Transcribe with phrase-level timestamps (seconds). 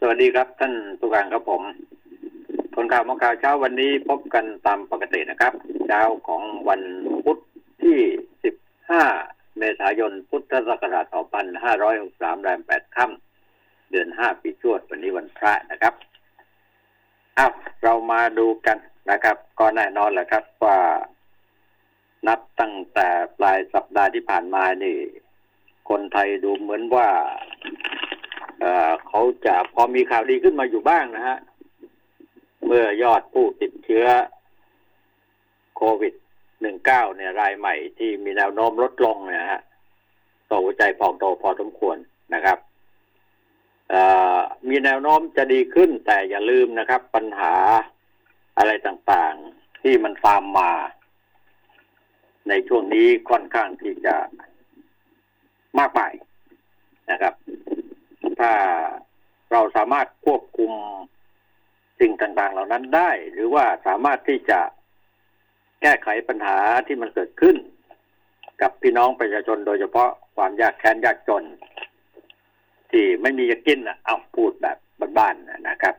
[0.00, 1.62] สวัสดีครับท่านผู้การครับผม
[2.74, 5.52] คนข่าวมองข่าวเช้าวันนี้พบกันตามปกตินะครับ
[5.86, 6.82] เช้าของวัน
[7.24, 7.38] พุธ
[7.82, 7.98] ที่
[8.78, 11.06] 15 เมษายน พุทธศักราช
[11.74, 15.94] 2563แรม8ค่ำเดือน 5 ปีชวด วันนี้วันพระนะครับ
[17.38, 17.52] อ้าว
[17.82, 18.78] เรามาดูกัน
[19.10, 20.78] นะครับ ก็แน่นอนแหละครับว่า
[22.28, 23.08] นับตั้งแต่
[23.38, 24.96] ปลายสัปดาห์ที่ผ่านมานี่
[25.88, 27.08] คนไทยดูเหมือนว่า
[29.08, 31.38] เขาจะพอมีข่าวดีขึ้นมาอยู่บ้างนะฮะ
[32.66, 34.06] เมื่อยอดผู้ติดเชื้อ
[35.76, 36.14] โควิด
[36.60, 39.62] 19 เนี่ยรายใหม่ที่มีแนวโน้มลดลงนี่ยฮะ
[40.50, 41.96] ต่อหัวใจพองโตพอสมควร
[42.34, 42.58] นะครับ
[44.68, 47.54] มีแนวโน้มจะดีขึ้น แต่อย่าลืมนะครับ ปัญหา
[48.58, 50.70] อะไรต่างๆ ที่มันตามมา
[52.48, 54.14] ในช่วงนี้ค่อนข้างที่จะ
[55.78, 56.12] มากมาย
[57.10, 57.34] นะครับ
[58.40, 58.52] ถ้า
[59.52, 60.72] เราสามารถควบคุม
[62.00, 64.60] สิ่งต่างๆ เหล่านั้นได้ หรือว่าสามารถที่จะ
[65.82, 67.56] แก้ไขปัญหาที่มันเกิดขึ้น
[68.62, 71.44] กับพี่น้องประชาชนโดยเฉพาะความยากแค้นยากจน
[72.90, 74.76] ที่ไม่มีจะกินอะเอาพูดแบบ
[75.18, 75.94] บ้านๆนะครับ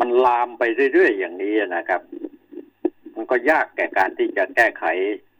[0.00, 2.02] มันลามไปเรื่อยๆอย่างนี้นะครับ
[3.14, 4.84] มันก็ยากแก่การที่จะแก้ไข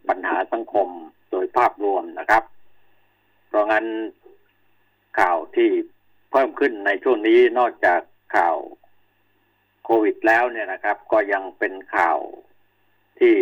[0.08, 0.88] ปัญหาสังคม
[1.30, 2.42] โดยภาพรวมนะครับ
[3.48, 3.84] เพราะงั้น
[5.18, 5.70] ข่าวที่
[6.30, 8.00] เพิ่มขึ้นในช่วงนี้นอกจาก
[8.36, 8.56] ข่าว
[9.84, 12.18] โควิดแล้วเนี่ยนะครับ ก็ยังเป็นข่าว
[13.18, 13.36] ที่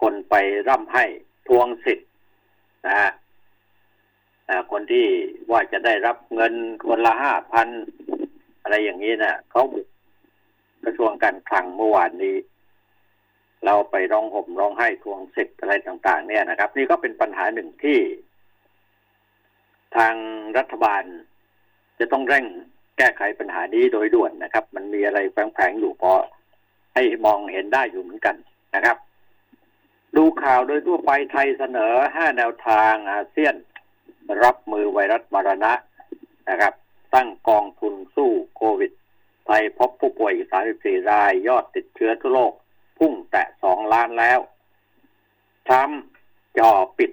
[0.00, 0.34] คนไป
[0.68, 1.04] ร่ำให้
[1.48, 2.08] ทวงสิทธิ์
[2.86, 3.10] นะฮะ
[4.70, 5.06] คนที่
[5.50, 6.54] ว่าจะได้รับเงิน
[6.86, 7.68] คนละห้าพัน
[8.62, 9.86] อะไรอย่างนี้นะ่ะเขาบุก
[10.84, 12.36] กระทรวงการคลังเมื่อวานนี้
[13.64, 17.98] เราไปร้องห่มร้องไห้ทวงสิทธิ์อะไรต่าง ๆ เนี่ยนะครับ นี่ก็เป็นปัญหาหนึ่งที่
[19.96, 20.14] ทาง
[20.58, 21.02] รัฐบาล
[21.98, 22.46] จะต้องเร่ง
[22.98, 26.12] แก้ไขปัญหานี้โดยด่วนนะครับ มันมีอะไรแฝงๆอยู่พอ
[26.94, 28.36] ให้มองเห็นได้อยู่เหมือนกัน
[28.74, 28.96] นะครับ
[30.16, 33.54] ดูข่าวโดยทั่วไปไทยเสนอห้าแนวทางอาเซียน
[34.44, 35.72] รับมือไวรัสมรณะ
[36.48, 36.74] นะครับ
[37.14, 38.92] ตั้งกองทุนสู้โควิด
[39.46, 40.48] ไทยพบผู้ป่วยอีก
[40.78, 42.52] 34 ราย ยอดติดเชื้อทั่วโลก
[42.98, 44.40] พุ่งแตะ 2 ล้านแล้ว
[45.70, 47.12] ทำจ่อปิด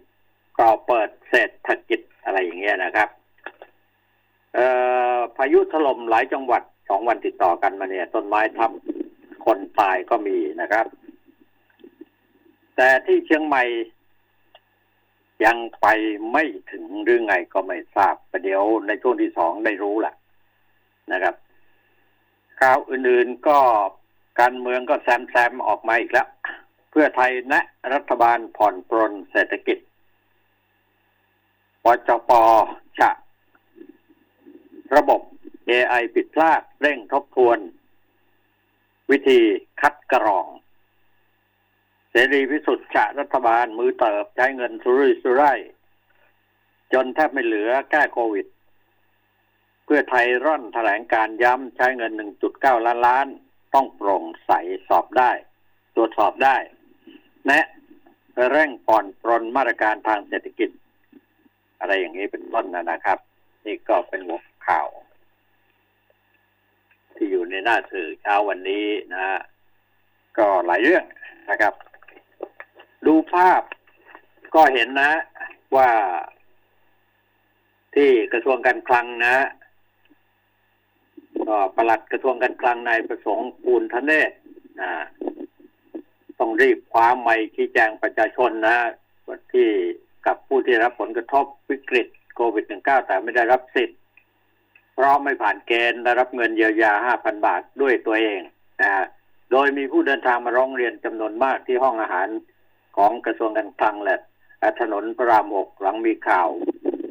[0.58, 3.10] กรอเปิดเศรษฐกิจ อะไรอย่างเงี้ยนะครับ
[4.54, 4.68] เอ่
[5.16, 8.72] อพายุถล่มหลายจังหวัดสองวันติดต่อกันมาเนี่ย ต้นไม้ทับ
[9.46, 10.86] คนตายก็มีนะครับ
[12.76, 13.64] แต่ที่เชียงใหม่
[15.46, 15.88] ยังไป
[16.32, 20.14] ไม่ถึงหรือไงก็ไม่ทราบประเดี๋ยวในช่วงที่สองได้รู้แหละ
[21.12, 21.36] นะครับ
[22.60, 23.58] ข่าวอื่นๆก็
[24.40, 26.28] การเมืองก็แซมแซมออกมาอีกแล้ว
[26.92, 27.64] เพื่อไทยแนะ
[27.94, 29.78] รัฐบาลผ่อนปรนเศรษฐกิจ
[31.84, 32.32] ปจป
[33.00, 33.12] ฉะ
[34.96, 35.22] ระบบ
[35.70, 37.60] AI ผิดพลาดเร่งทบทวน
[39.12, 39.40] วิธี
[39.82, 40.48] คัดกรอง
[42.12, 45.60] เสรีพิสุทธิ์ฉะรัฐบาลมือเติบใช้เงินสุรุ่ยสุร่าย
[46.94, 48.48] จนแทบไม่เหลือแก้โควิด
[49.86, 52.12] เพื่อไทยร่อนแถลงการย้ำใช้เงิน
[52.50, 53.28] 1.9 ล้านล้าน
[53.74, 54.52] ต้องโปร่งใส
[54.88, 55.32] สอบได้
[55.96, 56.56] ตรวจสอบได้
[57.48, 57.66] แนะ
[58.52, 60.70] เร่งผ่อนปรนมาตรการทางเศรษฐกิจ
[61.80, 63.18] อะไรอย่างนี้เป็นต้นนะนะครับ
[63.66, 64.88] นี่ก็เป็นหัวข่าว
[67.16, 69.38] ที่อยู่ในหน้าสื่อเช้าวันนี้นะฮะ
[70.38, 71.04] ก็หลายเรื่อง
[71.50, 71.74] นะครับ
[73.06, 73.62] ดูภาพ
[74.56, 75.12] ก็เห็นนะ
[75.76, 75.92] ว่า
[77.96, 79.38] ที่กระทรวงการคลังนะ
[81.48, 84.32] ก็ประหลัดกระทรวงการคลังนายประสงค์ปูนทะเนศ
[84.82, 84.92] นะ
[86.40, 88.78] ต้องรีบคว้าไม้ชี้แจงประชาชนนะ
[89.54, 89.70] ที่
[90.26, 94.00] กับผู้ที่รับผลกระทบวิกฤตโควิด -19 แต่ไม่ได้รับสิทธิ์
[94.94, 96.94] เพราะไม่ผ่านเกณฑ์ได้รับเงินเยียวยา
[97.24, 98.42] 5,000 บาทด้วยตัวเอง
[98.82, 98.92] นะ
[99.52, 102.28] โดยมีผู้เดินทางมาร้องเรียนจำนวนมากที่ห้องอาหาร
[102.98, 104.16] ของกระทรวงการคลังและ
[104.82, 106.50] ถนนพระรามหกหลังมีข่าว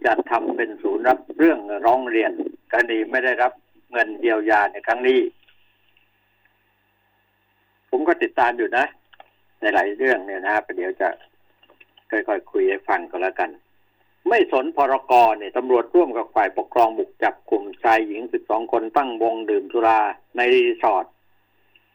[0.05, 2.33] จะทำเป็นศูนย์รับเรื่องร้องเรียน
[2.73, 3.53] กรณีไม่ได้รับ
[3.93, 5.21] เงินเยียวยาในครั้งนี้
[7.91, 8.85] ผมก็ติดตามอยู่นะ
[9.61, 11.09] ในหลายเรื่องเนี่ยนะประเดี๋ยวจะ
[12.11, 13.51] ค่อยๆคุยให้ฟังก็แล้วกัน
[14.29, 20.01] ไม่สนพรกรเนี่ยตำรวจร่วมกับฝ่ายปกครองบุกจับกลุ่มชายหญิง12คนตั้งวงดื่มสุรา
[20.37, 21.07] ในรีสอร์ท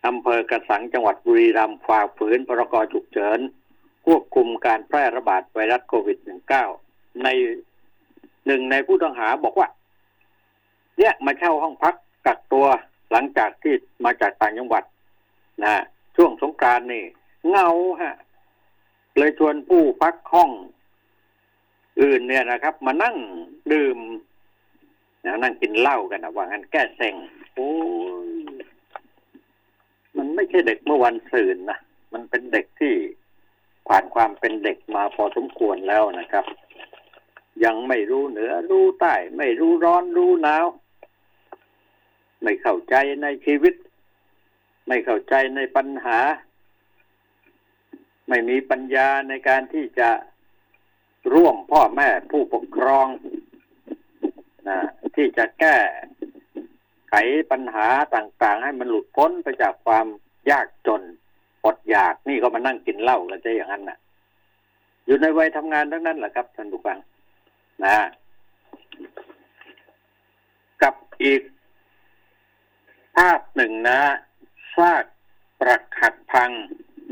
[0.07, 3.39] อำเภอกระสังจังหวัดบุรีรัมย์ฝ่าฝืนพรกฉุกเฉิน
[4.05, 6.17] ควบคุมการแพร่ระบาดไวรัสโควิด
[6.69, 7.27] -19 ใน
[8.45, 9.67] หนึ่งในผู้ต้องหาบอกว่า
[10.97, 11.95] เนี่ยมาเช่าห้องพัก
[12.25, 12.65] กักตัว
[13.11, 13.73] หลังจากที่
[14.05, 14.83] มาจากต่างจังหวัด
[15.63, 15.73] นะ
[16.15, 17.03] ช่วงสงกรานต์นี่
[17.49, 17.69] เงา
[18.01, 18.15] ฮะ
[19.17, 20.51] เลยชวนผู้พักห้อง
[22.01, 23.15] อื่นเนี่ยนะครับ มานั่ง
[23.73, 23.97] ดื่ม
[25.25, 27.15] นะนั่งกินเหล้ากันนะว่างั้นแก้เซ็ง
[27.55, 27.71] โอ้
[28.27, 28.29] ย
[30.17, 31.79] มันไม่ใช่เด็กเมื่อวันสื่นนะ
[32.13, 32.93] มันเป็นเด็กที่
[33.87, 36.45] ผ่านความเป็นเด็กมาพอสมควรแล้วนะครับ
[37.63, 40.65] ยังไม่รู้เหนือรู้ใต้ ไม่รู้ร้อนรู้หนาว
[42.43, 43.73] ไม่เข้าใจในชีวิต
[44.87, 46.17] ไม่เข้าใจในปัญหา
[48.27, 50.09] ไม่มีปัญญาในการที่จะ
[51.33, 53.07] ร่วมพ่อแม่ผู้ปกครอง
[54.69, 54.77] นะ
[55.15, 55.77] ที่จะแก้
[57.09, 57.15] ไข
[57.51, 60.05] ปัญหาต่างๆ ให้มันหลุดพ้นไปจากความ
[60.51, 61.01] ยากจน
[61.65, 63.97] อดอยากนี่ก็มานั่งกินเหล้ากันจะอย่างนั้นน่ะ
[65.05, 66.97] อยู่ในวัยทำงานทั้งนั้นแหละครับท่านผู้ฟัง
[67.85, 67.97] นะ
[70.81, 71.41] กับอีก
[73.15, 73.99] ภาพหนึ่งนะ
[74.75, 75.05] ซาก
[75.59, 76.51] ปรักหักพัง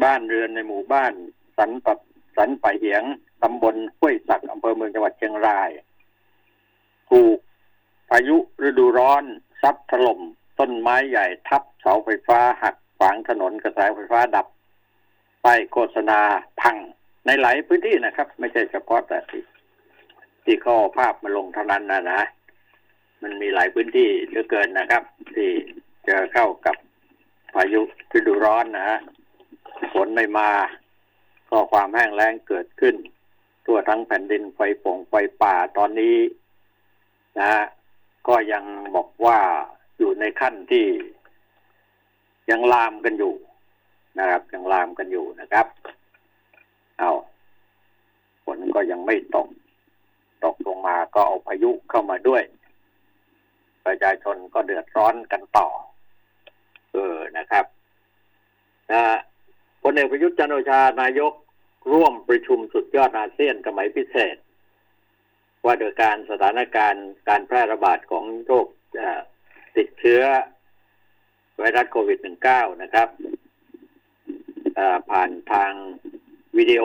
[0.04, 1.14] บ้านเรือนในหมู่บ้าน
[1.58, 2.00] สันปับ
[2.38, 3.04] สันป่าเหียง
[3.44, 5.70] ตำบลห้วยสักอำเภอเมืองจังหวัดเชียงราย
[7.10, 7.38] ถูก
[8.10, 9.24] พายุฤดูร้อน
[9.62, 10.20] ซัดถล่ม
[10.60, 14.48] ต้นไม้ใหญ่ทับเสาไฟฟ้าหักขวางถนนกระแสไฟฟ้าดับ
[15.44, 16.20] ป้ายโฆษณา
[16.62, 16.78] พัง
[17.26, 19.44] ในหลายพื้นที่นะครับ ไม่ใช่เฉพาะแต่ที่
[20.44, 22.22] ที่ขาเอภาพมาลงเท่านั้นนะนะ
[23.22, 25.04] มันมีหลายพื้นที่เหลือเกินนะครับ
[25.36, 25.50] ที่
[26.08, 26.76] จอเข้ากับ
[27.54, 27.82] พายุ
[28.18, 29.00] ฤดูร้อนนะฮะ
[29.94, 30.50] ฝนไม่มา
[31.50, 32.96] ก็ความแห้งแล้งเกิดขึ้น
[33.66, 36.18] ทั่วทั้งแผ่นดินไฟป่งไฟป่าตอนนี้
[37.40, 37.52] นะ
[38.28, 38.63] ก็ยัง
[38.96, 39.40] บอกว่า
[39.98, 40.86] อยู่ในขั้นที่
[42.50, 43.34] ยังลามกันอยู่
[44.19, 45.68] นะครับ ยังลามกันอยู่นะครับ
[46.98, 47.12] เอา
[48.44, 49.48] ฝนก็ยังไม่ตก
[50.44, 52.44] ตกลงมาก็เอาพายุเข้ามาด้วย
[53.86, 55.68] ประชาชนก็เดือดร้อนกันต่อ
[56.94, 57.66] เออนะครับ
[58.92, 59.04] นะ
[59.83, 61.33] พลเอกประยุทธ์จันโอชานายก
[61.94, 64.36] ร่วมประชุมสุดยอดอาเซียนสมัยพิเศษ
[65.66, 68.68] ว่าโดยการสถานการณ์การแพร่ระบาดของโรค
[69.78, 70.22] ติดเชื้อ
[71.57, 72.19] ไวรัสโควิด
[72.50, 73.07] -19 นะครับ
[75.10, 75.72] ผ่านทาง
[76.57, 76.84] วิดีโอ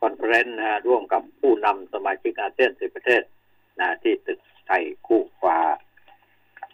[0.00, 3.22] คอนเฟอเรนซ์นะร่วมกับผู้นำสมาชิกอาเซียนสิบประเทศ
[3.80, 5.58] นะที่ตึกไทยคู่ฟ้า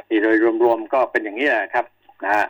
[0.06, 1.87] ที่โดยรวมๆก็เป็นอย่างนี้แหละครับ
[2.25, 2.46] นะฮะ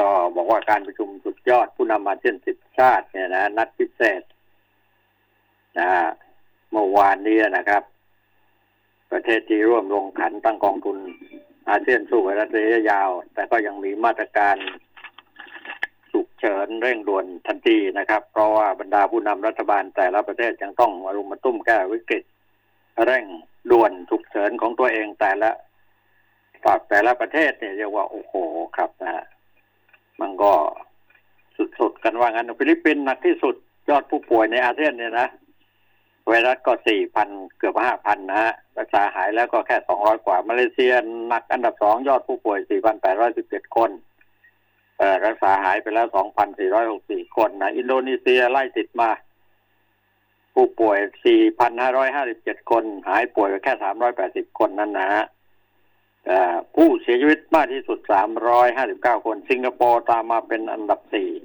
[0.00, 4.22] ก็บอกว่าการประชุมสุดยอดผู้นำอาเซียนสิบชาติเนี่ยนะนัดพิเศษ
[5.78, 5.90] นะ
[6.70, 7.82] เมื่อวานนี้นะครับ
[9.12, 10.98] ประเทศที่ร่วมลงขันตั้งกองทุน
[11.68, 14.56] อาเซียนสู้ไวรัสระยะยาว แต่ก็ยังมีมาตรการ
[16.12, 22.24] ฉุกเฉินเร่งด่วนทันทีนะครับ เพราะว่าบรรดาผู้นำรัฐบาลแต่ละประเทศยังต้องมารุมมาตุ้มแก้วิกฤต
[23.04, 23.24] เร่ง
[23.70, 25.50] ด่วนฉุกเฉินของตัวเองแต่ละ
[26.64, 28.34] ฝากแต่ละประเทศเนี่ยเรียกว่าโอ้โห
[28.76, 29.24] ครับนะฮะ
[30.20, 30.52] มันก็
[31.78, 33.54] สุดๆกันว่างั้นฟิลิปปินส์หนักที่สุด
[33.88, 35.28] ยอดผู้ป่วยในอาเซียนเนี่ยนะ
[36.26, 37.28] ไวรัสก็สี่พัน
[37.58, 40.92] เกือบห้าพันนะฮะรักษาหายแล้วก็แค่สองร้อยกว่า มาเลเซีย
[41.28, 43.90] หนักอันดับสองยอดผู้ป่วยสี่พันแปดร้อยสิบเจ็ดคน
[44.98, 49.10] เออรักษาหายไปแล้วสองพันสี่ร้อยหกสี่คนนะอินโดนีเซียไล่ติดมา
[50.54, 55.24] ผู้ป่วยสี่พันห้าร้อยห้าสิบเจ็ดคน หายป่วยไปแค่สามร้อยแปดสิบคนนั่นนะฮะ
[56.74, 57.98] ผู้เสียชีวิตมากที่สุด
[58.62, 61.00] 359 คน สิงคโปร์ตามมาเป็นอันดับ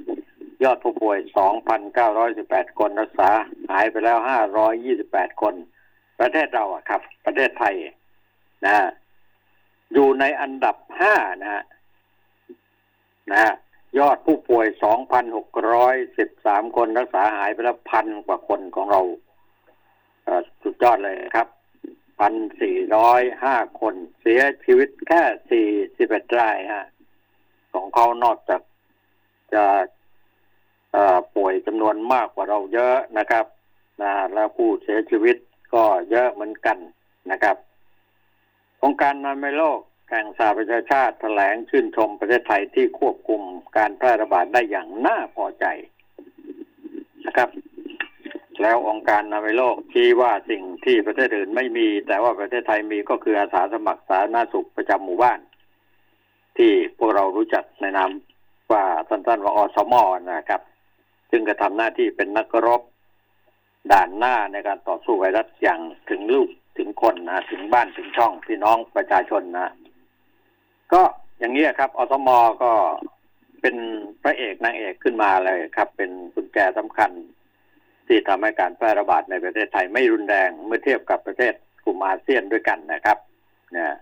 [0.09, 1.17] 4 ยอดผู้ป่วย
[1.97, 3.29] 2,918 คนรักษา
[3.69, 4.17] หายไปแล้ว
[4.79, 5.53] 528 คน
[6.19, 7.75] ประเทศเราอะครับ ประเทศไทย
[8.65, 8.75] นะ
[9.93, 10.75] อยู่ในอันดับ
[11.09, 11.63] 5 นะฮะ
[13.31, 13.53] นะ
[13.99, 14.65] ยอดผู้ป่วย
[15.51, 19.01] 2,613 คนรักษาหายไปแล้วพันกว่าคนของเรา
[20.63, 21.47] สุดยอดเลยครับ
[22.19, 25.67] พันสี่ร้อยห้าคนเสียชีวิตแค่สี่
[25.97, 26.87] สิบเอ็ดรายฮะ
[27.73, 28.61] ของเขานอกจาก
[29.53, 29.65] จะ
[31.35, 33.45] ป่วยจำนวนมากกว่าเราเยอะนะครับ
[34.01, 35.37] นะแล้วผู้เสียชีวิต
[35.73, 36.77] ก็เยอะเหมือนกัน
[37.31, 37.55] นะครับ
[38.83, 39.79] องค์การนามัยโลก
[40.09, 43.41] แห่งสหประชาชาติแถลงชื่นชมประเทศไทยที่ควบคุม
[43.77, 45.65] การแพร่ระบาดได้อย่างน่าพอใจ
[47.25, 47.49] นะครับ
[48.61, 55.39] แล้วองค์การนามัยโลกชี้ว่าสิ่งที่ประเทศอื่นไม่มี แต่ว่าประเทศไทยมีก็คืออาสาสมัครสาธารณสุขประจำหมู่บ้าน
[56.57, 58.11] ที่พวกเรารู้จักในนาม
[58.71, 60.61] ว่าสั้นๆว่าอสมอนะครับ
[61.31, 62.81] ซึ่งกระทำหน้าที่เป็นนักรบ
[63.91, 69.67] ด่านหน้าในการต่อสู้ไวรัสอย่างถึงลูกถึงคนนะถึงบ้านถึงช่องพี่น้องประชาชนนะ
[70.93, 71.01] ก็
[71.39, 72.71] อย่างนี้ครับอสมอก็
[73.61, 73.75] เป็น
[74.23, 77.11] พระเอกนางเอกขึ้นมาเลยครับ เป็นกุญแจสำคัญ
[78.07, 83.17] ที่ทำให้การแพร่ระบาดในประเทศไทยไม่รุนแรงเมื่อเทียบกับประเทศกลุ่มอาเซียนด้วยกันนะครับ
[83.73, 83.93] เนี่ย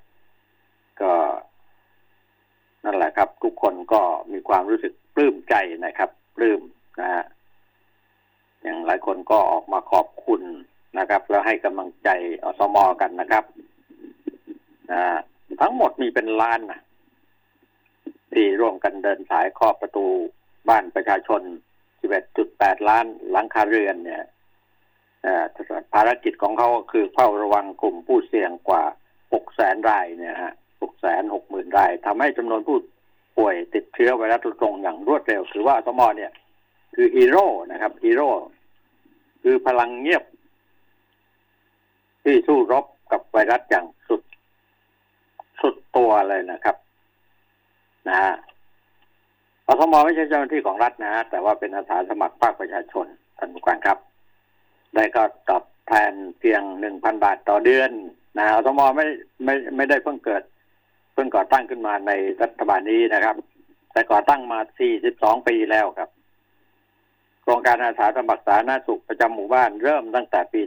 [1.02, 1.14] ก็
[2.86, 5.56] นั่นแหละครับ ทุกคนก็มีความรู้สึกปลื้มใจ
[5.86, 6.62] นะครับปลื้ม
[7.02, 7.24] นะฮะ
[8.62, 10.42] อย่างหลายคนก็ออกมาขอบคุณ
[11.00, 12.10] นะครับ แล้วให้กำลังใจ
[12.44, 13.44] อสมอกันนะครับ
[14.92, 15.04] นะ
[15.62, 16.82] ทั้งหมดมีเป็นล้านนะ
[18.34, 20.06] ที่ร่วมกันเดินสายครอบประตู
[20.70, 21.42] บ้านประชาชน
[22.04, 24.24] 11.8 ล้านหลังคาเรือนเนี่ย
[25.94, 28.84] ภารกิจของเขาคือเฝ้าระวังกลุ่มผู้เสี่ยงกว่า
[29.24, 32.78] 6 แสนรายเนี่ยฮะ 6 แสน 6 หมื่นรายทำให้จำนวนผู้
[33.38, 36.32] ป่วยติดเชื้อไวรัสลดลงอย่างรวดเร็วคือว่าสมอเนี่ย
[36.96, 38.30] คือฮีโร่นะครับฮีโร่
[39.44, 40.24] คือพลังเงียบ
[42.24, 44.22] ที่สู้รบกับไวรัสอย่างสุด
[45.62, 46.76] สุดตัวเลยนะครับ
[48.08, 48.34] นะฮะ
[49.80, 53.06] สมไม่ใช่เจ้าหน้าที่ของรัฐนะฮะแต่ว่าเป็นอาสาสมัครภาคประชาชน
[53.38, 53.98] ท่านผู้การครับ
[54.94, 57.92] ได้ก็ตอบแทนเพียงหนึ่งพันบาทต่อเดือน
[58.38, 59.06] นะอสมไม่
[59.46, 60.44] ไม่ไม่ได้เพิ่งเกิด
[61.14, 62.12] เพิ่งก่อตั้งขึ้นมาใน
[62.42, 63.36] รัฐบาลนี้นะครับ
[63.94, 66.10] แต่ก่อตั้งมาสี่สิบสองปีแล้วครับ
[67.42, 70.62] โครงการอาสาสมัครสาธารณสุขประจำหมู่บ้านเริ่มตั้งแต่ปี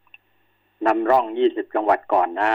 [0.00, 2.50] 2520 นำร่อง 20 จังหวัดก่อนนะ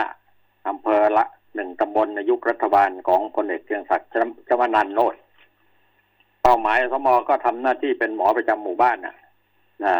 [0.70, 1.26] อำเภอละ
[1.56, 4.10] หนึ่งตำบลในยุครัฐบาลของพลเอกเชียงศักดิ์
[4.48, 5.16] ชวนันโนด
[6.44, 9.16] เป้าหมายสมอก็ทำหน้าที่เป็นหมอประจำหมู่บ้านนะ
[9.84, 9.96] นะ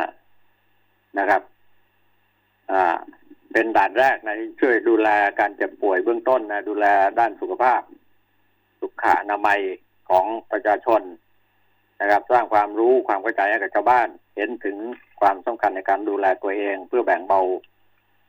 [1.18, 1.42] นะครับ
[2.72, 2.96] อ่า
[3.52, 5.10] เป็นด่านแรกนะช่วยดูแล
[5.40, 6.86] การเจ็บป่วยเบื้องต้นนะดูแล
[7.20, 7.82] ด้านสุขภาพ
[8.82, 9.60] สุขอนามัย
[10.10, 11.02] ของประชาชน
[12.02, 14.78] นะครับ สร้างความรู้ความเข้าใจให้กับชาวบ้าน เห็นถึง
[15.22, 17.42] ความสำคัญในการดูแลตัวเอง เพื่อแบ่งเบา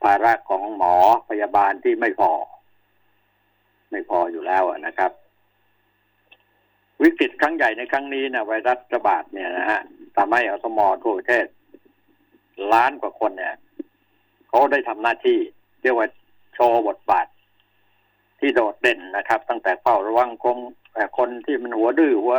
[0.03, 0.93] ภาระของหมอ
[1.29, 2.31] พยาบาลที่ไม่พอ
[3.91, 5.11] ไม่พออยู่แล้วนะครับ
[7.03, 9.81] วิกฤตครั้งใหญ่ในครั้งนี้นะไวรัสระบาดเนี่ยนะฮะ
[10.17, 11.45] ทำให้อสมอทั่วประเทศ
[12.73, 13.55] ล้านกว่าคนเนี่ย
[14.47, 15.37] เขาได้ทำหน้าที่
[15.81, 16.07] เรียกว่า
[16.53, 17.27] โชว์บทบาท
[18.39, 20.57] ที่โดดเด่นนะครับ ตั้งแต่เฝ้าระวังคง
[21.17, 22.35] คนที่มันหัวดื้อหัว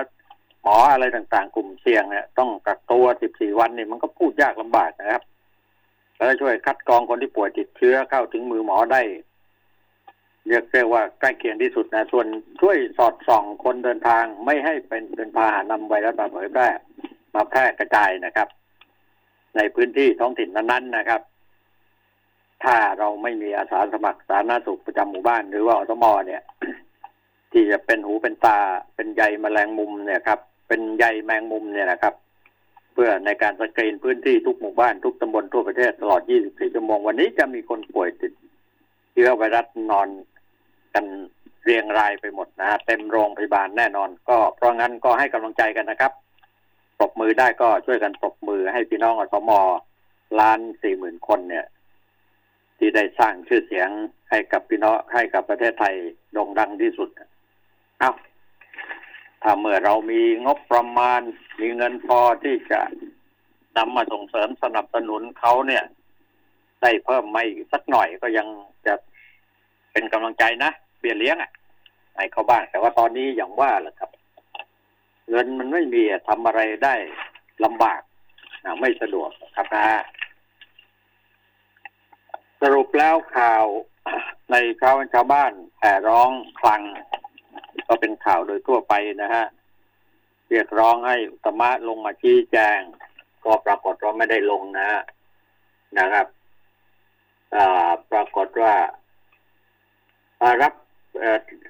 [0.62, 5.22] หมออะไรต่างๆ กลุ่มเสี่ยงเนี่ยต้องกักตัว 14 วันนี่มันก็พูดยากลำบากนะครับ
[6.16, 9.02] แล้วช่วยคัดกรองคนที่ป่วยติดเชื้อเข้าถึงมือหมอได้
[10.48, 12.26] เรียกได้ว่าใกล้เคียงที่สุดนะ ส่วน
[12.60, 16.68] ช่วยสอดส่องคนเดินทางไม่ให้เป็นเป็นพาหะนำไวรัสมาเผยแพร่
[17.34, 18.48] มาแพร่กระจายนะครับ
[19.56, 21.20] ในพื้นที่ท้องถิ่นนั้นๆนะครับ
[22.64, 26.42] ถ้าเราไม่มีอาสาสมัครสาธารณสุขประจำหมู่บ้าน หรือว่าอสมอเนี่ย
[27.52, 28.58] ที่จะเป็นหูเป็นตา
[28.94, 32.14] เป็นใยแมลงมุมเนี่ยครับ เป็นใยแมงมุมเนี่ยนะครับ
[32.92, 38.32] เพื่อในการสกรีนพื้นที่ทุกหมู่บ้านทุกตำบลทั่วประเทศตลอด 24 ชั่วโมงวันนี้จะมีคนป่วยติด
[39.12, 40.08] เชื้อไวรัสนอน
[40.96, 41.06] กัน
[41.64, 46.12] เรียงรายไปหมดนะเต็มโรงพยาบาลแน่นอน ก็เพราะงั้นก็ให้กำลังใจกันนะครับ
[46.98, 49.50] ปรบมือได้ก็ช่วยกันปรบมือให้พี่น้องอสม
[50.40, 51.66] ล้านสี่หมื่นคนเนี่ย
[52.78, 53.88] ที่ได้สร้างชื่อเสียง
[54.30, 55.94] ให้กับพี่น้องให้กับประเทศไทย
[56.32, 57.08] โด่งดังที่สุด
[57.98, 58.12] เอา
[59.42, 61.20] ถ้าเมื่อเรามีงบประมาณ
[61.60, 62.80] มีเงินพอที่จะ
[63.76, 65.84] นำมาส่งเสริมสนับสนุนเขาเนี่ย
[66.82, 68.46] ได้เพิ่มไม่สักหน่อยก็ยัง
[68.86, 68.94] จะ
[69.92, 70.70] เป็นกำลังใจนะ
[71.06, 71.50] บี้ยเลี้ยงอะ
[72.16, 74.10] ให้เขาบ้าง แต่ว่าตอนนี้อย่างว่าแหละครับ
[75.28, 76.94] เงินมันไม่มีทำอะไรได้
[77.64, 78.00] ลำบาก
[78.80, 79.86] ไม่สะดวกครับนะ
[82.62, 83.64] สรุปแล้วข่าว
[84.50, 86.82] ในชาวชาวบ้านแผ่ร้องคลัง
[87.88, 89.46] ก็เป็นข่าวโดยทั่วไปนะฮะ
[90.48, 92.78] เรียกร้องให้อุตมะลงมาชี้แจง
[93.44, 94.88] ก็ปรากฏว่าไม่ได้ลงนะ
[95.98, 96.26] นะครับ
[98.10, 98.74] ปรากฏว่า
[100.62, 100.72] รับ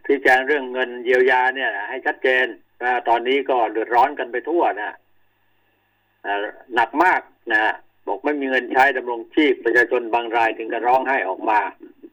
[0.07, 2.47] ชี้แจงเรื่องเงินเยียวยาเนี่ย ให้ชัดเจน
[3.09, 4.97] ตอนนี้ก็เดือดร้อนกันไปทั่วนะ
[6.75, 7.21] หนักมาก
[7.53, 7.75] นะ
[8.07, 11.61] บอกไม่มีเงินใช้ดำรงชีพประชาชนบางรายถึงกับร้องไห้ออกมา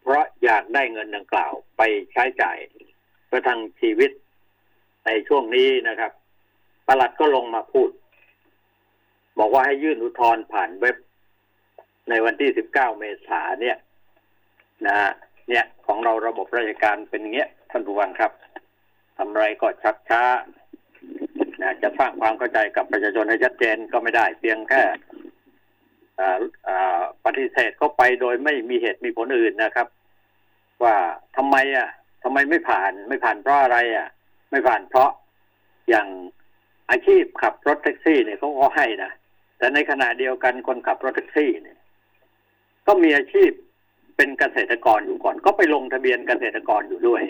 [0.02, 1.82] เพราะอยากได้เงินดังกล่าวไป
[2.14, 2.58] ใช้จ่าย
[3.32, 4.12] ประทังชีวิต
[5.06, 6.12] ในช่วงนี้นะครับ
[6.88, 7.90] ประหลัดก็ลงมาพูด
[9.40, 10.98] บอกว่าให้ยื่นอุทธรณ์ผ่านเว็บ
[12.10, 13.78] ในวันที่ 19 เมษาเนี่ย
[14.88, 14.98] นะ
[15.50, 18.32] เนี่ยของเราระบบราชการเป็นเงี้ยท่านผู้ฟังครับ
[19.18, 20.24] ทำไรก็ชักช้า
[21.62, 24.84] นะจะสร้างความเข้าใจกับประชาชนให้ชัดเจนก็ไม่ได้ เพียงแค่
[27.26, 29.88] ปฏิเสธเข้าไปโดยไม่มีเหตุมีผลอื่นนะครับ
[30.84, 30.96] ว่า
[31.38, 31.90] ทำไมอะ
[32.24, 34.08] ทำไมไม่ผ่าน ไม่ผ่านเพราะอะไรอะ
[34.52, 35.12] ไม่ผ่านเพราะ
[35.90, 36.08] อย่าง
[36.92, 39.12] อาชีพขับรถแท็กซี่เนี่ยเขาก็ให้นะ
[39.58, 41.78] แต่ในขณะเดียวกันคนขับรถแท็กซี่เนี่ย
[42.88, 43.52] ก็มีอาชีพ
[44.18, 47.24] เป็นเกษตรกรอยู่ก่อน ก็ไปลงทะเบียนเกษตรกรอยู่ด้วย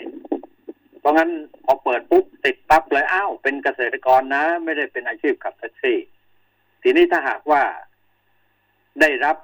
[1.00, 1.30] เพราะงั้น
[1.64, 5.98] พอเปิดปุ๊บติดปั๊บเลยอ้าวเป็นเกษตรกรนะ ไม่ได้เป็นอาชีพขับแท็กซี่
[6.82, 7.62] ทีนี้ถ้าหากว่า
[9.00, 9.36] ได้รับ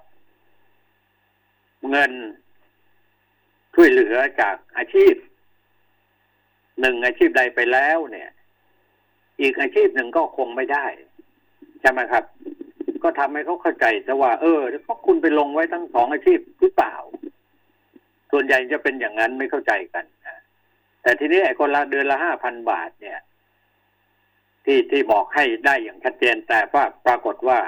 [1.91, 2.13] เงิน
[3.75, 5.15] ช่วยเหลือจากอาชีพ
[6.81, 8.31] หนึ่งอาชีพใดไปแล้วเนี่ย
[9.41, 10.87] อีกอาชีพหนึ่งก็คงไม่ได้
[11.81, 12.25] ใช่ไหมครับ
[13.03, 16.95] ก็ทำให้เขาเข้าใจซะว่า เออเพราะคุณไปลงไว้ทั้งสองอาชีพหรือเปล่า
[18.31, 20.05] ส่วนใหญ่จะเป็นอย่างนั้นไม่เข้าใจกัน
[21.03, 23.19] แต่ทีนี้ไอ้คนละเดือนละห้าพันบาทเนี่ย
[24.65, 27.61] ที่ที่บอกให้ได้อย่างชัดเจนแต่ว่าปรากฏว่า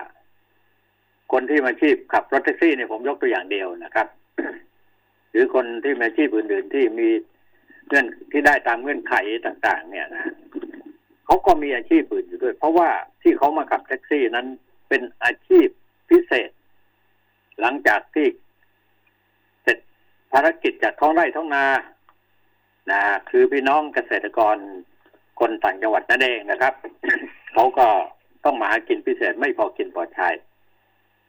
[1.33, 4.07] คนที่มาชีพขับรถแท็กซี่เนี่ยผมยกตัวอย่างเดียวนะครับ
[5.31, 7.09] หรือคนที่มาชีพอื่นๆที่มี
[7.88, 9.14] เงื่อนที่ได้ตามเงื่อนไข
[9.47, 10.33] ต่าง ๆ เนี่ยนะ
[11.25, 12.88] เขาก็มีอาชีพอื่นอยู่ด้วย เพราะว่า
[13.23, 14.47] ที่เขามาขับแท็กซี่นั้น
[14.88, 15.66] เป็นอาชีพ
[16.11, 16.50] พิเศษ
[17.61, 21.65] หลังจากที่เภารกิจจากท้องไร่ท้องนา
[22.91, 24.57] นะคือพี่น้องเกษตรกร
[25.41, 26.75] คนต่างจังหวัดนั่นเองนะครับ
[27.53, 27.87] เขาก็
[28.45, 30.29] ต้องมาหากินพิเศษไม่พอกินพอใช้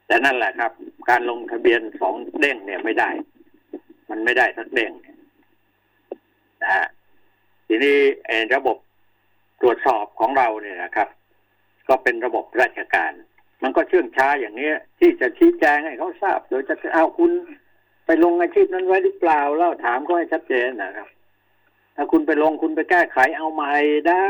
[0.06, 0.72] แต่นั่นแหละครับ
[1.10, 3.10] การลงทะเบียนสองเด้งเนี่ยไม่ได้
[4.10, 4.92] มันไม่ได้สักเด้ง
[6.62, 6.86] นะฮะ
[7.66, 7.96] ทีนี้
[8.54, 8.76] ระบบ
[9.62, 11.08] ตรวจสอบของเราเนี่ยนะครับ
[11.88, 13.12] ก็เป็นระบบราชการ
[13.62, 17.32] มันก็เชื่องช้าอย่างเนี้ย ที่จะชี้แจงให้เขาทราบ โดยจะเอาคุณ
[18.06, 21.08] ไปลงอาชีพนั้นไว้หรือเปล่าแล้วถามก็ให้ชัดเจนนะครับ
[21.96, 23.72] ถ้าคุณไปลงคุณไปแก้ไขเอาใหม่
[24.08, 24.26] ได้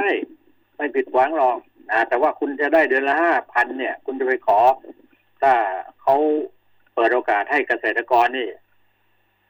[0.76, 1.58] ไม่ผิดหวังหรอก
[1.90, 4.60] นะแต่ว่าคุณจะได้เดือนละห้าพันเนี่ย คุณจะไปขอ
[5.42, 5.52] ถ้า
[6.02, 6.16] เขา
[6.94, 8.48] เปิดโอกาสให้เกษตรกรนี่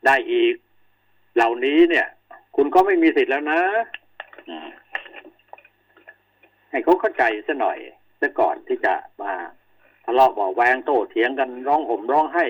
[0.07, 0.55] ได้อีก
[1.35, 2.07] เหล่านี้เนี่ย
[2.57, 3.61] คุณก็ไม่มีสิทธิ์แล้วนะ
[6.71, 7.79] ให้เขาเข้าใจซะหน่อย
[8.21, 9.33] ซะก่อนที่จะมา
[10.05, 12.47] ทะเลาะบอกแวงโต้เถียงกันร้องห่มร้องไห้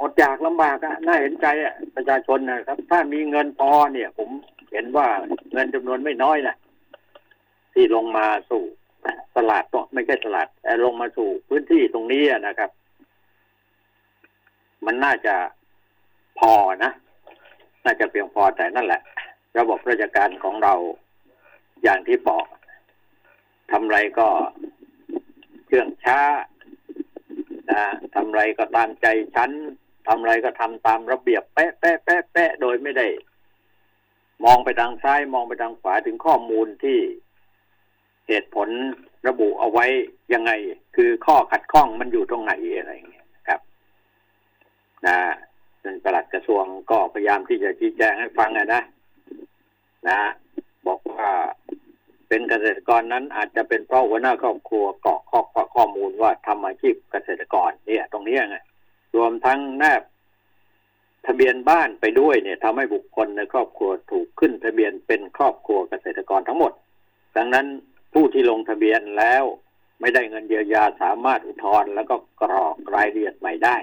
[0.00, 4.28] อดอยากลำบากอะน่าเห็นใจอะประชาชนนะครับ ถ้ามีเงินพอเนี่ย ผม
[4.72, 5.06] เห็นว่า
[5.52, 6.56] เงินจำนวนไม่น้อยนะ
[7.74, 8.62] ที่ลงมาสู่
[9.36, 12.70] ตลาดไม่ใช่ตลาดแต่ลงมาสู่พื้นที่ตรงนี้นะครับ
[14.86, 15.34] มันน่าจะ
[16.38, 16.52] พอ
[16.84, 16.92] นะ
[17.84, 19.00] น่าจะเพียงพอแต่นั่นแหละ
[19.58, 20.74] ระบบราชการของเรา
[21.82, 22.44] อย่างที่บอก
[23.70, 24.28] ทำไรก็
[25.66, 26.20] เครื่องช้า
[27.70, 27.84] นะ
[28.14, 29.50] ทำไรก็ตามใจฉัน
[30.08, 33.06] ทำไรก็ทำตามระเบียบแปะแปะแปะแปะโดยไม่ได้
[34.44, 36.98] มองไปทางซ้ายมองไปทางขวาถึงข้อมูลที่
[38.28, 38.68] เหตุผล
[39.28, 39.86] ระบุเอาไว้
[40.32, 40.50] ยังไง
[40.96, 43.60] คือข้อขัดข้องมันอยู่ตรงไหนอะไรอย่างเงี้ยครับ
[45.06, 45.18] นะ
[45.84, 48.82] นั่นประหลัดกระทรวงก็พยายามที่จะชี้แจงให้ฟังนะ
[50.08, 50.20] นะ
[50.86, 51.30] บอกว่า
[52.30, 55.40] เป็นเกษตรกรนั้นอาจจะเป็นเพราะหัวหน้าครอบครัวกรอกข้อ
[55.74, 58.58] ข้อมูลว่าทำอาชีพเกษตรกรเนี่ย ตรงนี้ไง
[59.16, 60.02] รวมทั้งแนบ
[61.26, 66.72] ทะเบียนบ้านไปด้วยเนี่ยทำให้บุคคลในครอบครัวถูกขึ้นทะเบียนเป็นครอบครัวเกษตรกรทั้งหมด
[67.36, 67.66] ดังนั้น
[68.14, 69.44] ผู้ที่ลงทะเบียนแล้ว
[70.00, 73.76] ไม่ได้เงินเยียวยาสามารถอุทธรณ์แล้วก็กรอกรายละเอียดใหม่ได้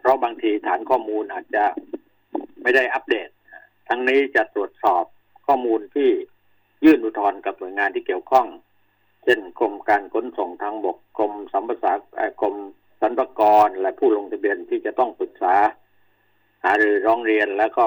[0.00, 1.64] เพราะบางทีฐานข้อมูลอาจจะ
[2.62, 3.28] ไม่ได้อัปเดต
[3.88, 5.04] ทั้งนี้จะตรวจสอบ
[5.46, 6.10] ข้อมูลที่
[6.86, 8.46] ยื่นอุทธรณ์กับหน่วยงานที่เกี่ยวข้อง
[9.24, 11.98] เช่นกรมการขนส่งทางบกกรมสัมปทาน
[12.40, 12.54] กรม
[13.00, 15.54] สรรพากรและผู้ลงทะเบียนที่จะต้องปรึกษา
[16.64, 17.86] หารือร้องเรียนแล้วก็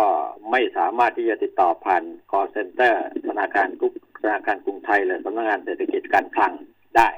[0.51, 6.53] ไม่สามารถที่จะติดต่อผ่านคอเซ็นเตอร์ธนาคารทุกธนาคารกรุงไทยและสำนักงานเศรษฐกิจการคลัง
[6.97, 7.09] ได้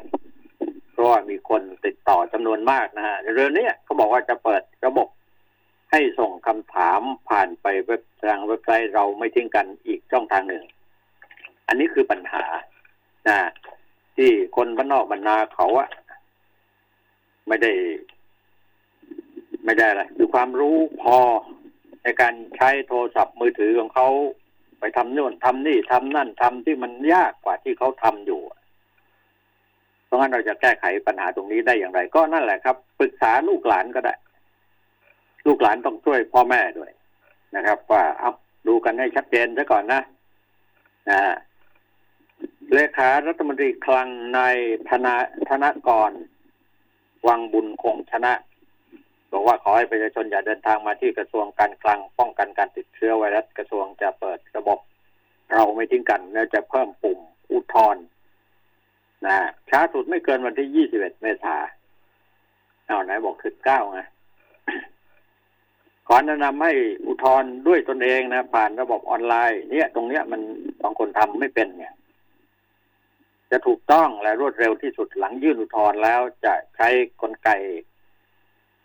[0.92, 5.08] เพราะว่ามีคนติดต่อจำนวนมากนะฮะเรื่องนี้เขาบอกว่าจะเปิดระบบ
[5.92, 10.64] ให้ส่งคำถามผ่านไปเว็บทางเว็บไซต์เราไม่ทิ้งกันอีกช่องทางหนึ่ง
[11.68, 12.44] อันนี้คือปัญหา
[13.30, 13.40] นะ
[14.16, 15.90] ที่คนบ้านนอกบรรณาเขาอะ
[17.48, 17.72] ไม่ได้
[19.66, 21.18] ไม่ได้อะไรคือความรู้พอ
[22.04, 24.08] ในการใช้โทรศัพท์มือถือของเขา
[24.80, 28.42] ไปทำนู่นทำนี่ทำนั่นทำที่มันยากกว่าที่เขาทำอยู่
[30.06, 34.16] เพราะงั้นเราจะแก้ไขปัญหาตรงนี้ได้อย่างไร ก็นั่นแหละครับปรึกษาลูกหลานก็ได้
[35.48, 36.92] ลูกหลานต้องช่วยพ่อแม่ด้วย
[37.56, 38.32] นะครับ ว่าเอา
[38.68, 40.02] ดูกันให้ชัดเจนซะก่อนนะ
[41.10, 41.22] นะ
[42.76, 44.08] เลขารัฐมนตรีคลัง
[44.38, 44.58] นาย
[44.90, 45.16] ธนา
[45.50, 46.12] ธนกร
[47.28, 48.34] วังบุญคงชนะ
[49.32, 54.80] บอกว่าขอให้ประชาชนอย่าเดินทางมาที่กระทรวงการคลังป้องกันการติดเชื้อไวรัสกระทรวงจะเปิดระบบ
[55.54, 57.20] เราไม่ทิ้งกันแล้วจะเพิ่มปุ่ม
[57.52, 58.04] อุทธรณ์
[59.28, 59.38] นะ
[59.70, 61.58] ช้าสุดไม่เกินวันที่21เมษา
[62.86, 64.02] เอาไหนบอกคือเก้าไง
[66.08, 66.74] ขอแนะนำให้
[67.06, 70.42] อุทธรณ์ด้วยตนเองนะ ผ่านระบบออนไลน์ เนี่ย ตรงเนี้ยมัน
[70.84, 71.94] บางคนทำไม่เป็นเนี่ย
[73.52, 76.90] จะถูกต้องและรวดเร็วที่สุดหลังยื่นอุทธรณ์แล้วจะใช้
[77.22, 77.50] กลไก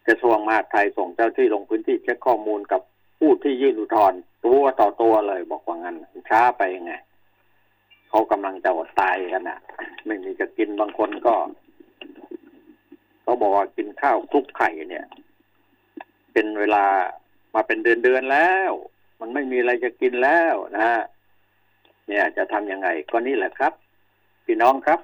[0.07, 2.81] กระทรวงมหาดไทยส่งเจ้าที่ลงพื้นที่เช็คข้อมูลกับ
[3.19, 5.97] ผู้ที่ยื่นอุทธรณ์ตัวต่อตัวเลยบอกว่างั้น
[6.31, 6.95] ช้าไปไง
[8.09, 9.59] เขากำลังจะอดตายกันนะ
[10.07, 11.35] ไม่มีจะกินบางคนก็
[13.23, 15.07] เขาบอกว่ากินข้าวคลุกไข่เนี่ย
[16.33, 16.85] เป็นเวลา
[17.55, 18.73] มาเป็นเดือนเดือนแล้ว
[19.21, 21.01] มันไม่มีอะไรจะกินแล้วนะฮะ
[22.09, 23.73] เนี่ยจะทำยังไงก็นี่แหละครับ
[24.47, 25.01] พี่น้องครับ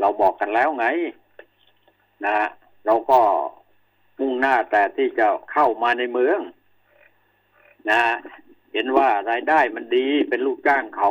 [0.00, 0.86] เราบอกกันแล้วไง
[2.24, 2.36] นะ
[2.86, 3.18] เราก็
[4.20, 6.40] มุ่งหน้าแต่ที่จะเข้ามาในเมือง
[7.90, 8.00] นะ
[8.72, 11.10] เห็นว่ารายได้มันดีเป็นลูกจ้างเขา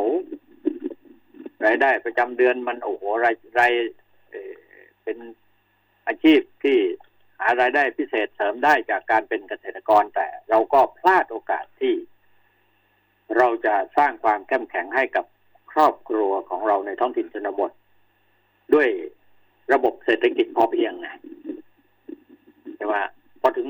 [1.66, 3.74] รายได้ประจำเดือนมันโอ้โหรายราย
[5.04, 5.18] เป็น
[6.08, 6.78] อาชีพที่
[7.40, 11.96] หารายได้พิเศษเสริมได้จากการเป็นเกษตรกรแต่เราก็พลาดโอกาสที่
[13.38, 15.26] เราจะสร้างความเข้มแข็งให้กับ
[15.74, 17.72] ครอบครัวของเราในท้องถิ่นชนบท
[18.74, 18.88] ด้วย
[19.74, 21.08] ระบบเศรษฐกิจพอเพียงไง
[22.76, 22.96] ใช่ไหม
[23.42, 23.68] พอถึง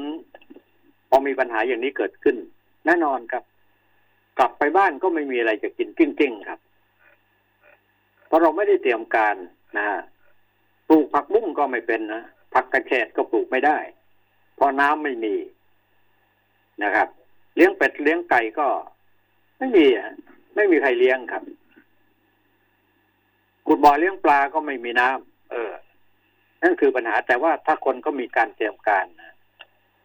[1.10, 2.36] พอมีปัญหาอย่างนี้เกิดขึ้น
[2.86, 3.44] แน่นอนครับ
[4.38, 6.60] กลับไปบ้านก็ไม่มีอะไรจะกินจริงๆครับ
[8.28, 9.36] เพราะเราไม่ได้เตรียมการ
[9.78, 9.88] นะ
[10.90, 12.22] ปลูกผักบุ้งก็ไม่เป็นนะ
[12.54, 13.78] ผักกระเฉดก็ปลูกไม่ได้
[14.56, 15.36] เพราะน้ำไม่มี
[16.84, 17.08] นะครับ
[17.56, 18.68] เลี้ยงเป็ดเลี้ยงไก่ก็
[19.60, 20.12] ไม่มีอะ
[20.56, 21.44] ไม่มีใครเลี้ยงครับ
[23.68, 25.72] ขุดบ่อเลี้ยงปลาก็ไม่มีน้ำเออ
[26.62, 29.06] นั่นคือปัญหาแต่ว่าถ้าคนก็มีการเตรียมการ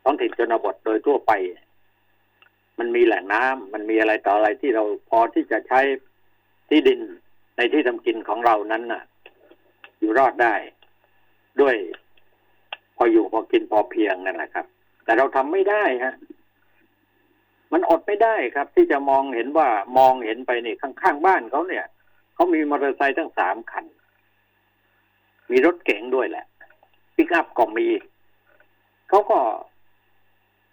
[0.02, 1.32] ท้องถิ่นชนบทโดยทั่วไป
[2.78, 5.80] มันมีแหล่งน้ำมันมีอะไรต่ออะไรที่เราพอที่จะใช้
[6.68, 7.00] ที่ดิน
[7.56, 9.02] ในที่ทำกินของเรานั้นน่ะ
[9.98, 10.54] อยู่รอดได้
[11.60, 11.76] ด้วย
[12.96, 14.66] พออยู่พอกินพอเพียงนั่นแหละครับ
[15.04, 16.14] แต่เราทำไม่ได้ฮะ
[17.72, 19.68] มันอดไม่ได้ครับ ที่จะมองเห็นว่า
[19.98, 21.86] มองเห็นไปนี่ข้างๆบ้านเขาเนี่ย
[22.38, 23.84] เขามีมอเตอร์ไซค์ทั้งสามคัน
[25.50, 26.44] มีรถเก๋งด้วยแหละ
[27.16, 27.86] ปิกอัพก็มี
[29.08, 29.38] เขาก็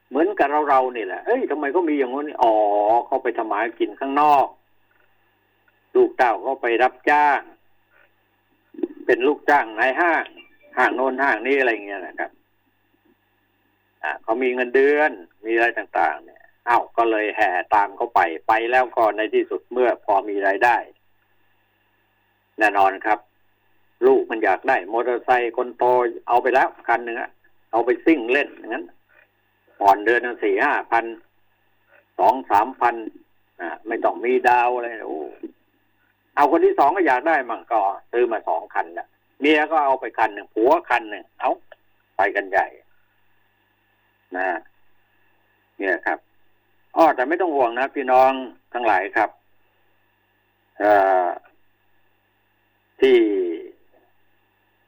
[0.09, 2.53] เหมือนกับเราเราเนี่แหละ เอ้ยทำไมก็มีอย่างงี้ อ๋อ
[3.05, 4.47] เขาไปทำหมากินข้างนอก
[5.95, 7.41] ลูกเต้าเขาไปรับจ้าง
[9.05, 10.25] เป็นลูกจ้างในห้าง
[10.77, 12.31] ห้างโน้นห้างนี้อะไรเงี้ยนะครับ
[14.03, 15.11] อ่าเขามีเงินเดือน
[15.45, 20.77] มีอะไรต่าง ๆ เนี่ย เอ้าก็เลยแห่ตามเขาไป ไปแล้วก็ในที่สุดเมื่อพอมีรายได้
[22.59, 23.19] แน่นอนครับ
[24.05, 25.83] ลูกมันอยากได้มอเตอร์ไซค์คนโต
[26.27, 27.29] เอาไปแล้วคันหนึ่งอะ
[27.71, 28.85] เอาไปซิ่งเล่นอย่างนั้น
[29.79, 31.05] ผ่อนเดือนสี่ห้าพัน
[32.19, 32.95] สองสามพัน
[33.59, 35.19] อ่าไม่ต้องมีดาวอะไรโอ้
[36.35, 37.79] เอาคนที่สองก็อยากได้มั่งก็
[38.11, 39.07] ซื้อมาสองคันละ
[39.39, 41.51] เมียก็เอาไปคันหนึ่งผัวคันหนึ่งเอา
[42.17, 42.67] ไปกันใหญ่
[44.37, 44.47] นะ
[45.77, 46.19] เนี่ยครับ
[46.95, 48.31] อ้อแต่ไม่ต้องห่วงนะพี่น้อง
[48.73, 49.29] ทั้งหลายครับ
[50.77, 50.91] เอ่
[51.23, 51.25] อ
[53.01, 53.17] ที่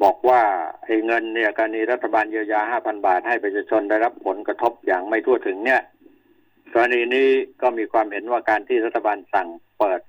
[0.04, 0.42] บอกว่า
[0.84, 5.82] ไอ้เงินเนี่ยการนี้รัฐบาลเยียวยาห้าพันบาทให้ประชาชนได้รับผลกระทบอย่างไม่ทั่วถึงเนี่ย
[6.74, 7.28] กรณีนี้
[7.62, 9.48] ก็มีความเห็นว่าการที่รัฐบาลสั่ง
[9.80, 10.02] เปิด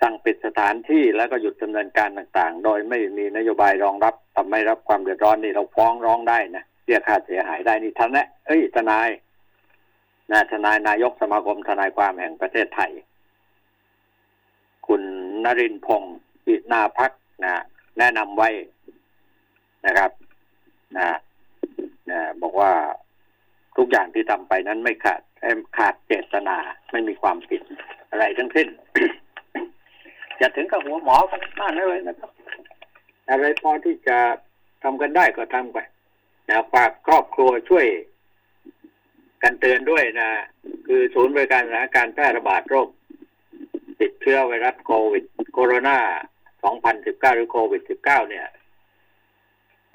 [0.00, 9.08] สั่งปิดสถานที่แล้วก็หยุดดำเนินการต่าง ๆ โดยไม่มีนโยบายรองรับทำให้รับความเดือดร้อนนี่เราฟ้องร้องได้นะเรียกค่าเสียหายได้นี่ท่านนะเอ้ยทนาย
[10.32, 12.90] นะทนายนายกสมาคมทนายความแห่งประเทศไทย
[14.86, 15.02] คุณ
[15.44, 16.16] นรินพงศ์
[16.48, 17.10] อินาพัก
[17.44, 17.62] นะ
[17.98, 18.48] แนะนำไว้
[19.86, 20.10] นะครับ
[20.96, 21.16] นะ
[22.10, 22.72] นะบอกว่า
[23.76, 25.20] ทุกอย่างที่ทำไปนั้นไม่ขาด
[25.76, 26.56] ขาดเจตนา
[26.90, 27.60] ไม่มีความผิด
[28.10, 28.68] อะไรทั้งสิ้น
[30.38, 32.30] อย่าถึงกับหัวหมอกันมากเลยนะครับ
[33.28, 34.18] อะไรพอที่จะ
[34.82, 35.78] ทำกันได้ก็ทำไป
[36.48, 37.86] นะฝากครอบครัวช่วย
[39.42, 40.28] กันเตือนด้วยนะ
[40.86, 42.88] คือศูนย์บริการสถานการแพร่ระบาดโรค
[44.00, 45.98] ติดเชื้อไวรัสโควิด โคโรนา
[46.66, 48.46] 2019 หรือโควิด 19 เนี่ย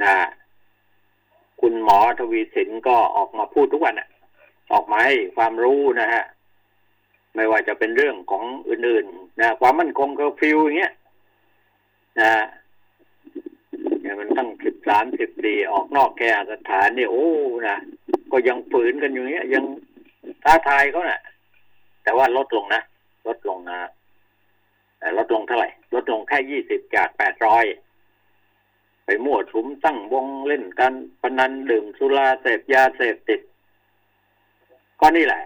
[0.04, 0.14] นะ
[1.62, 4.10] คุณหมอทวีสินก็ออกมาพูดทุกวันอะ
[4.74, 6.24] ออกมาให้ความรู้นะฮะ
[7.36, 10.94] ไม่ว่าจะเป็นเรื่องของอื่นๆนะความมั่นคงเคอร์ฟิวอย่างเงี้ย
[12.22, 12.34] นะ
[14.02, 17.28] เนี่ยมันตั้งสิบสามสิบสี่ออกนอกเคหสถานเนี่ยโอ้
[17.68, 17.78] นะ
[18.32, 19.64] ก็ยังฝืนกันอยู่เงี้ยยัง
[20.44, 21.22] ท้าทายเขานะ่ะ
[22.04, 22.82] แต่ว่าลดลงนะ
[23.28, 23.78] ลดลงนะ
[25.18, 27.66] ลดลงเท่าไหร่ ลดลงแค่ยี่สิบจากแปดร้อย
[29.06, 33.42] ไปมั่วสุมตั้งวงเล่นกันพนันดื่มสุราเสพยาเสพติด
[35.00, 35.44] ก็นี่แหละ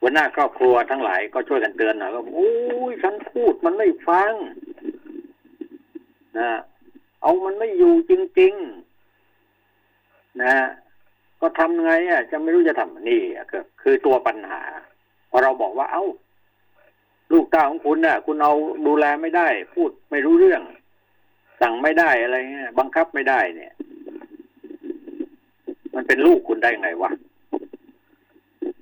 [0.00, 2.50] หัวหน้าครอบครัวทั้งหลายก็ช่วยกันเตือนหน่อยว่าโอ้
[2.90, 4.32] ยฉันพูดมันไม่ฟัง
[6.38, 6.50] นะ
[7.22, 8.54] เอามันไม่อยู่จริง
[9.48, 10.54] ๆ นะ
[11.40, 13.22] ก็ทำไงอะ จะไม่รู้จะทำนี่
[13.52, 14.62] ก็คือตัวปัญหา
[15.30, 16.04] พอเราบอกว่า เอา้า
[17.32, 18.52] ลูกตาของคุณน่ะ คุณเอา
[18.86, 20.62] ดูแลไม่ได้ พูดไม่รู้เรื่อง
[21.60, 23.72] สั่งไม่ได้อะไรเงี้ยบังคับไม่ได้เนี่ย
[25.94, 27.10] มันเป็นลูกคุณได้ไงวะ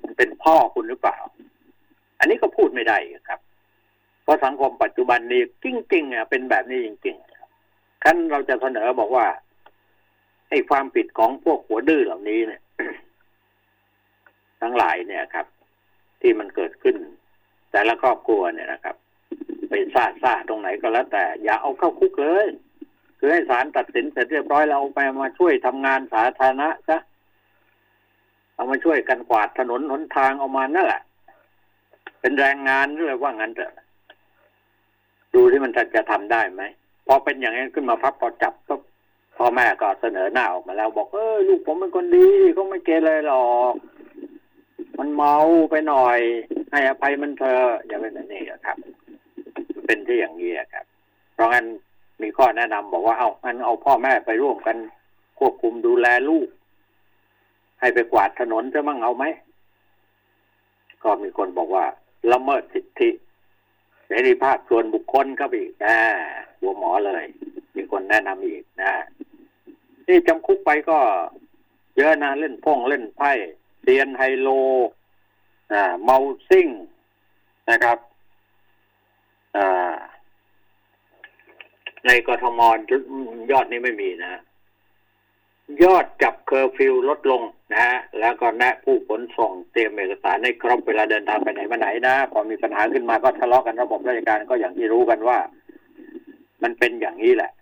[0.03, 1.19] มันเป็นพ่อคุณหรือเปล่า
[2.19, 3.41] อันนี้ก็พูดไม่ได้ครับ
[4.23, 7.49] เพราะสังคมปัจจุบันนี้จริงๆอะเป็นแบบนี้จริงๆครับ
[8.05, 9.27] ขั้นเราจะเสนอบอกว่า
[10.51, 12.63] ไอ้ความผิดของพวกหัวดื้อเหล่านี้เนี่ย
[14.61, 15.47] ทั้งหลายเนี่ยครับ
[16.21, 16.97] ที่มันเกิดขึ้น
[17.75, 18.97] แต่ละครอบครัวเนี่ยนะครับ
[19.69, 22.47] ไปซาซาตรงไหนก็แล้วแต่ อย่าเอาเข้าคุกเลย
[23.19, 26.99] คือให้ศาลตัดสินเสร็จเรียบร้อยเราเอาไปมาช่วยทำงานสาธารณะซะ
[28.55, 31.03] เอามาช่วยกันกวาดถนนหนทางเอามานั่นแหละ
[32.21, 33.73] เป็นแรงงานเรื่อว่างั้นเถอะ
[35.35, 36.63] ดูที่มันจะจะทำได้ไหม
[37.07, 38.75] พอเป็นอย่างนี้ขึ้นมาพับพอจับก็
[39.37, 43.75] พ่อแม่ก็เสนอหน้าออกมาแล้ว บอกเออลูกผมเป็นคนดีเขาไม่เกเรหรอก
[44.99, 45.37] มันเมา
[45.71, 46.19] ไปหน่อย
[46.71, 48.77] ให้อภัยมันเถอะอย่าเป็นแบบนี้ครับ
[49.87, 50.85] เป็นที่อย่างนี้ครับ
[51.35, 51.67] เพราะงั้น
[52.23, 54.77] มีข้อแนะนำบอกว่าเอางั้นเอาพ่อแม่ไปร่วมกัน
[55.39, 56.49] ควบคุมดูแลลูก
[57.81, 59.25] ให้ไปกวาดถนนจะมั่งเอาไหม
[61.03, 61.85] ก็มีคนบอกว่า
[62.33, 63.11] ละเมิดสิทธิ
[64.07, 65.97] เสรีภาพส่วนบุคคลครับอีกนะ
[66.61, 67.25] หัวหมอเลย
[67.77, 68.93] มีคนแนะนำอีกนะ
[70.09, 70.99] นี่จำคุกไปก็
[71.97, 73.33] เยอะนะเล่นพ่งเล่นไพ่
[73.85, 74.49] เรียนไฮโล
[75.73, 76.19] อ่าเมา
[76.49, 76.69] ซิ่ง
[77.71, 77.99] นะครับ
[79.57, 79.95] อ่า
[82.07, 82.61] ในกทม
[83.51, 84.41] ยอดนี้ไม่มีนะ
[85.83, 87.43] ยอดจับเคอร์ฟิวลดลง
[87.73, 95.39] นะฮะแล้วก็แนะผู้ขนส่งเตรียมเอกสารให้ครบเวลาเดินทางไปไหนมาไหนนะ พอมีปัญหาขึ้นมาก็ทะเลาะกันระบบราชการก็อย่างที่รู้กันว่า
[96.63, 97.53] มันเป็นอย่างนี้แหละ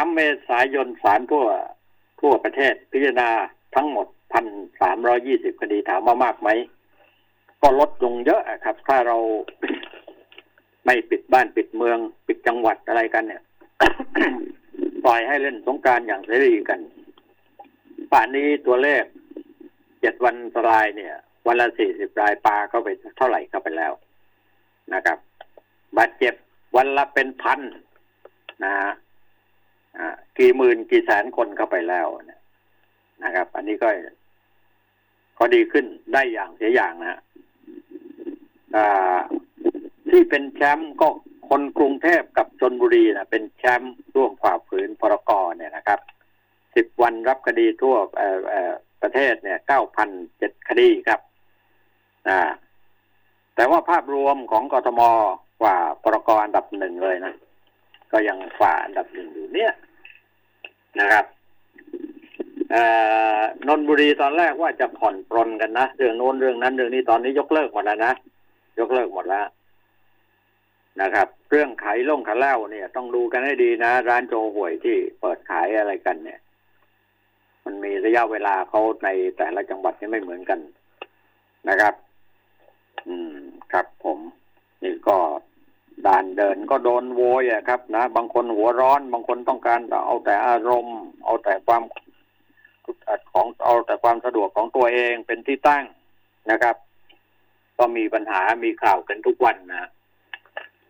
[0.00, 1.46] 13 เมษายนศาลทั่ว
[2.20, 3.30] ทั่วประเทศพิจารณา
[3.74, 4.06] ทั้งหมด
[4.84, 6.48] 1,320คดีถามว่ามากไหม
[7.62, 9.16] ก็ลดลงเยอะครับ ถ้าเรา
[10.86, 13.42] ไม่ปิดบ้านปิดเมืองปิดจังหวัดอะไรกันเนี่ย
[15.04, 16.80] ปล่อยให้เล่นสงกรารอย่างเสรีกัน
[18.12, 19.04] ป่านนี้ตัวเลข
[20.00, 21.14] เจ็ดวันสลายเนี่ย
[21.46, 23.92] วันละสี่สิบรายปลาเข้าไปเท่าไหร่เข้าไปแล้ว
[24.94, 25.18] นะครับ
[25.96, 26.34] บาดเจ็บ
[26.76, 27.60] วันละเป็นพัน
[28.64, 28.92] นะฮะ
[30.38, 32.37] กี่หมื่นกี่แสนคนเข้าไปแล้วเนี่ย
[33.24, 33.88] นะครับ อันนี้ก็
[35.38, 37.20] ก็ดีขึ้นได้อย่างเสียอย่างนะฮะ
[40.10, 41.08] ที่เป็นแชมป์ก็
[41.48, 46.00] คนกรุงเทพกับชนบุรีนะเป็นแชมป์ร่วมฝ่าฝืนพรกเนี่ยนะครับ
[46.76, 47.96] สิบวันรับคดีทั่ว
[49.02, 51.20] ประเทศเนี่ยเก้าพันเจ็ดคดีครับ
[52.28, 52.40] อ่า
[53.54, 55.00] แต่ว่าภาพรวมของกทม
[55.62, 57.34] กว่าพรกอันดับหนึ่งเลยนะ
[58.12, 59.72] ก็ยังฝ่าอันดับหนึ่งอยู่เนี่ย
[61.00, 61.24] นะครับ
[63.68, 68.12] นนบุรีตอนแรกว่าจะผ่อนปรนกันนะเรื่องโน้นเรื่องนั้นเรื่องนี้ตอนนี้ยกเลิกหมดแล้วนะ
[68.78, 69.46] ยกเลิกหมดแล้ว
[71.00, 76.40] นะครับ เรื่องขายล่งขายเหล้าเนี่ย ต้องดูกันให้ดีนะ ร้านโจห่วยที่เปิดขายอะไรกัน เนี่ย
[77.64, 80.60] มันมีระยะเวลาเขาในแต่ละจังหวัดนี่ไม่เหมือนกัน
[81.68, 81.94] นะครับ
[83.08, 83.36] อืม
[83.72, 84.18] ครับผม
[84.82, 85.16] นี่ก็
[86.06, 91.82] ด่านเดินก็โดนโวยอะครับ นะบางคนหัวร้อน บางคนต้องการเอาแต่อารมณ์ เอาแต่ความ
[93.32, 95.84] ของเอาแต่ความสะดวกของตัวเองเป็นที่ตั้ง
[96.50, 96.76] นะครับ
[97.78, 99.90] ก็มีปัญหามีข่าวกันทุกวันนะ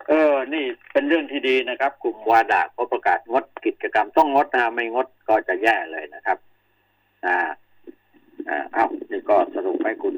[0.09, 6.39] เออ นี่เป็นเรื่องที่ดีนะครับ กลุ่มวาดาเขาประกาศงดกิจกรรมต้องงดนะไม่งดก็จะแย่เลยนะครับ
[7.27, 7.39] อ่า
[8.49, 10.15] อ่าเอานี่ก็สรุปให้คุณ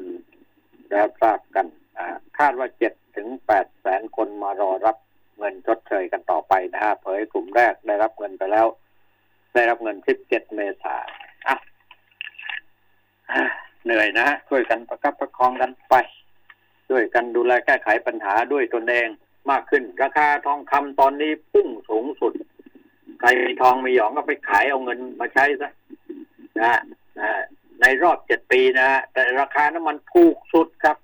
[0.91, 1.65] รับทราบกัน
[1.97, 2.05] อ่า
[2.39, 4.97] คาดว่าเจ็ดถึงแปดแสนคนมารอรับ
[5.37, 8.67] เงินชดเชยกันต่อไปนะฮะเผยกลุ่มแรกได้รับเงินไปแล้ว
[9.53, 10.97] ได้รับเงินสิบเจ็ดเมษา
[11.47, 11.57] อะ
[13.85, 15.95] เหนื่อยนะฮะช่วยกันประคับประคองกันไป
[16.89, 19.07] ช่วยกันดูแลแก้ไขปัญหาด้วยตนเอง
[19.51, 22.33] มากขึ้น ราคาทองคำตอนนี้พุ่งสูงสุด
[23.19, 25.71] ใครมีทองมีหยองก็ไปขายเอาเงินมาใช้ซะ
[26.59, 26.79] นะฮะ
[27.19, 27.29] นะ
[27.81, 30.97] ในรอบเจ็ดปีนะฮะแต่ราคาน้ำมันถูกสุดครับ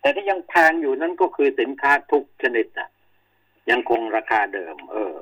[0.00, 2.88] แต่ที่ยังแพงอยู่นั่นก็คือสินค้าทุกชนิดนะ
[3.70, 5.14] ยังคงราคาเดิม เออ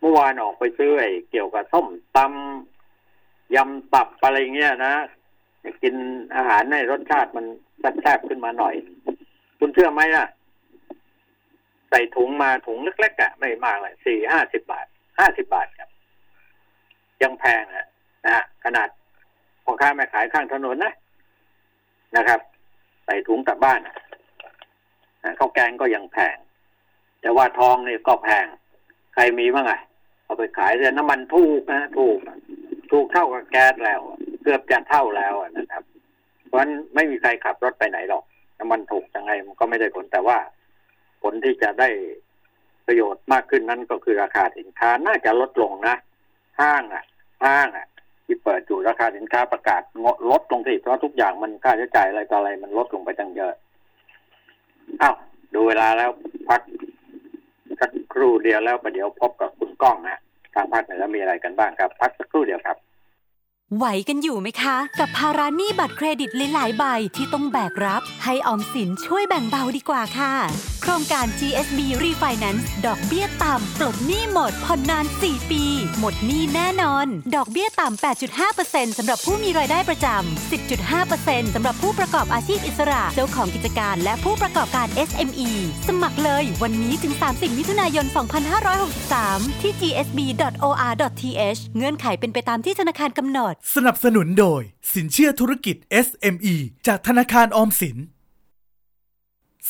[0.00, 2.79] เมื่อวานออกไปซื้อไอ้เกี่ยวกับส้มตำ
[3.56, 4.94] ยำตับอะไรเงี้ยนะ
[5.82, 5.94] กิน
[6.34, 7.46] อาหารในรสชาติมัน
[7.80, 8.74] แซ่บๆขึ้นมาหน่อย
[9.58, 10.26] คุณเชื่อไหมล่ะ
[11.90, 14.86] ใส่ถุงมาถุงเล็กๆอะไม่มากเลยสี่ห้าสิบบาท
[15.18, 15.90] ห้าสิบบาทครับ
[17.22, 17.86] ยังแพงอะ
[18.26, 18.88] นะขนาด
[19.64, 20.92] พ่อค้าแม่ขายข้างถนนนะ
[22.16, 22.40] นะครับ
[23.04, 23.96] ใส่ถุงกลับบ้านนะ
[25.38, 26.36] ข้าวแกงก็ยังแพง
[27.20, 28.46] แต่ว่าทองนี่ก็แพง
[29.14, 29.72] ใครมีบ้างไง
[30.24, 32.18] เอาไปขายแต่น้ำมันถูกนะถูก
[32.90, 34.00] ถูกเท่ากับแก๊สแล้ว
[34.42, 35.82] เกือบจะเท่าแล้วนะครับ
[36.46, 38.24] เพราะฉะนั้นไม่มีใครขับรถไปไหนหรอก
[38.58, 40.38] น้ำมันถูกยังไงมันก็ไม่ได้ผลแต่ว่า
[41.22, 41.88] ผลที่จะได้
[42.86, 45.96] ประโยชน์มากขึ้นนั้นก็คือราคาสินค้าน่าจะลดลงนะ
[46.60, 47.04] ห้างอะ
[47.44, 47.86] ห้างอะ
[48.24, 53.52] ที่เปิดอยู่ราคาสินค้าประกาศงดลดลงสิเพราะทุกอย่างมันค่าใช้จ่ายอะไรต่ออะไรมันลดลงไปตั้งเยอะ
[55.02, 55.14] อ้าว
[55.54, 56.10] ดูเวลาแล้ว
[56.48, 56.60] พัก
[57.80, 60.18] สักครู่เดียวแล้วประเดี๋ยวพบกับคุณก้องนะ
[60.54, 62.76] ทางภาคเหนือมีอะไรกันบ้างครับ พักสักครู่เดียวครับ
[63.76, 66.84] ไหวกันอยู่ไหมคะ กับภาระหนี้บัตรเครดิตหลายๆใบ
[67.16, 70.34] ที่ต้องแบกรับ ให้ออมสินช่วยแบ่งเบาดีกว่าค่ะ
[70.82, 75.64] โครงการ GSB Refinance ดอกเบี้ยต่ำปลดหนี้หมดผ่อนนาน 4 ปี
[75.98, 77.06] หมดหนี้แน่นอน
[77.36, 78.02] ดอกเบี้ยต่ำ
[78.46, 80.50] 8.5%สำหรับผู้มีรายได้ประจำ
[80.90, 85.50] 10.5%สำหรับผู้ประกอบอาชีพอิสระ เจ้าของกิจการและผู้ประกอบการ SME
[85.88, 88.06] สมัครเลยวันนี้ถึง 30 มิถุนายน
[88.84, 94.62] 2563 ที่ gsb.or.th เงื่อนไขเป็นไปตามที่ธนาคารกำหนดสนับสนุนโดย
[94.94, 96.54] สินเชื่อธุรกิจ SME
[96.86, 97.96] จากธนาคารออมสิน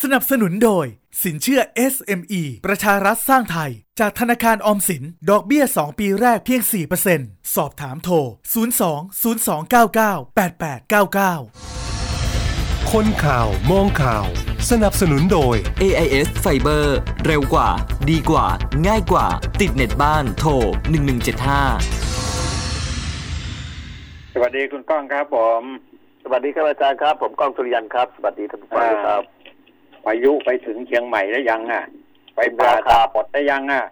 [0.03, 0.87] สนับสนุนโดย
[1.23, 1.61] สินเชื่อ
[1.95, 6.61] SME ประชารัฐสร้างไทย จากธนาคารออมสิน ดอกเบี้ย 2 ปีแรกเพียง
[7.09, 8.29] 4%สอบถามโทร 02
[9.29, 14.27] 0299 8899 คนข่าวมองข่าว
[14.71, 16.85] สนับสนุนโดย AIS Fiber
[17.27, 17.69] เร็วกว่า
[18.11, 18.47] ดีกว่า
[18.87, 19.27] ง่ายกว่า
[19.61, 20.51] ติดเน็ตบ้านโทร
[21.71, 22.40] 1175ส
[24.43, 25.63] วัสดีคุณก้องครับผม
[26.25, 29.23] สวัสดีครับอาจารย์ครับ ผมก้องสุริยันครับ สวัสดีท่านผู้ฟังด้วยครับ
[30.05, 31.85] พายุไปถึงเชียงใหม่ได้ยังอะ
[32.37, 33.85] ไปปลาครัตาบปดได้ยังอะ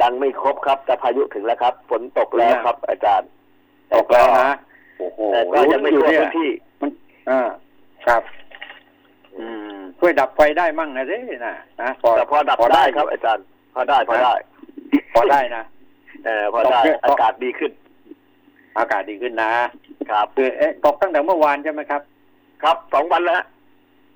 [0.00, 3.28] ยังไม่ครบครับแต่พายุถึงแล้วครับ ฝนตกแล้วครับ อาจารย์
[3.94, 4.50] ตกแล้วนะ
[4.98, 6.90] โอ้โหแต่ก็ยังไม่รู้ทั่วเนี่ยพื้นที่มัน
[7.30, 7.40] อ่า
[8.06, 8.22] ครับ
[9.38, 11.16] อืมช่วยดับไฟได้มั่งนะสิ
[11.46, 13.44] นะนะพอแต่พอดับได้ครับ อาจารย์
[13.74, 14.34] พอได้พอได้
[15.14, 15.64] พอได้นะ
[16.24, 17.70] เออพอได้ตกเนี่ยอากาศดีขึ้น
[18.78, 19.52] อากาศดีขึ้นนะ
[20.10, 22.02] ครับคือเอ๊ะตกตั้งแต่เมื่อวานใช่ไหมครับ
[22.62, 23.46] ครับสองวันแล้วฮะ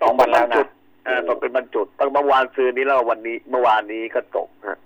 [0.02, 0.66] สองวันแล้วนะตกเป็นจุด
[1.04, 4.78] เออตกเป็นบรรจุดตั้งเมื่อวานซืนนี้แล้ววันนี้เมื่อวานนี้ก็ตกฮะ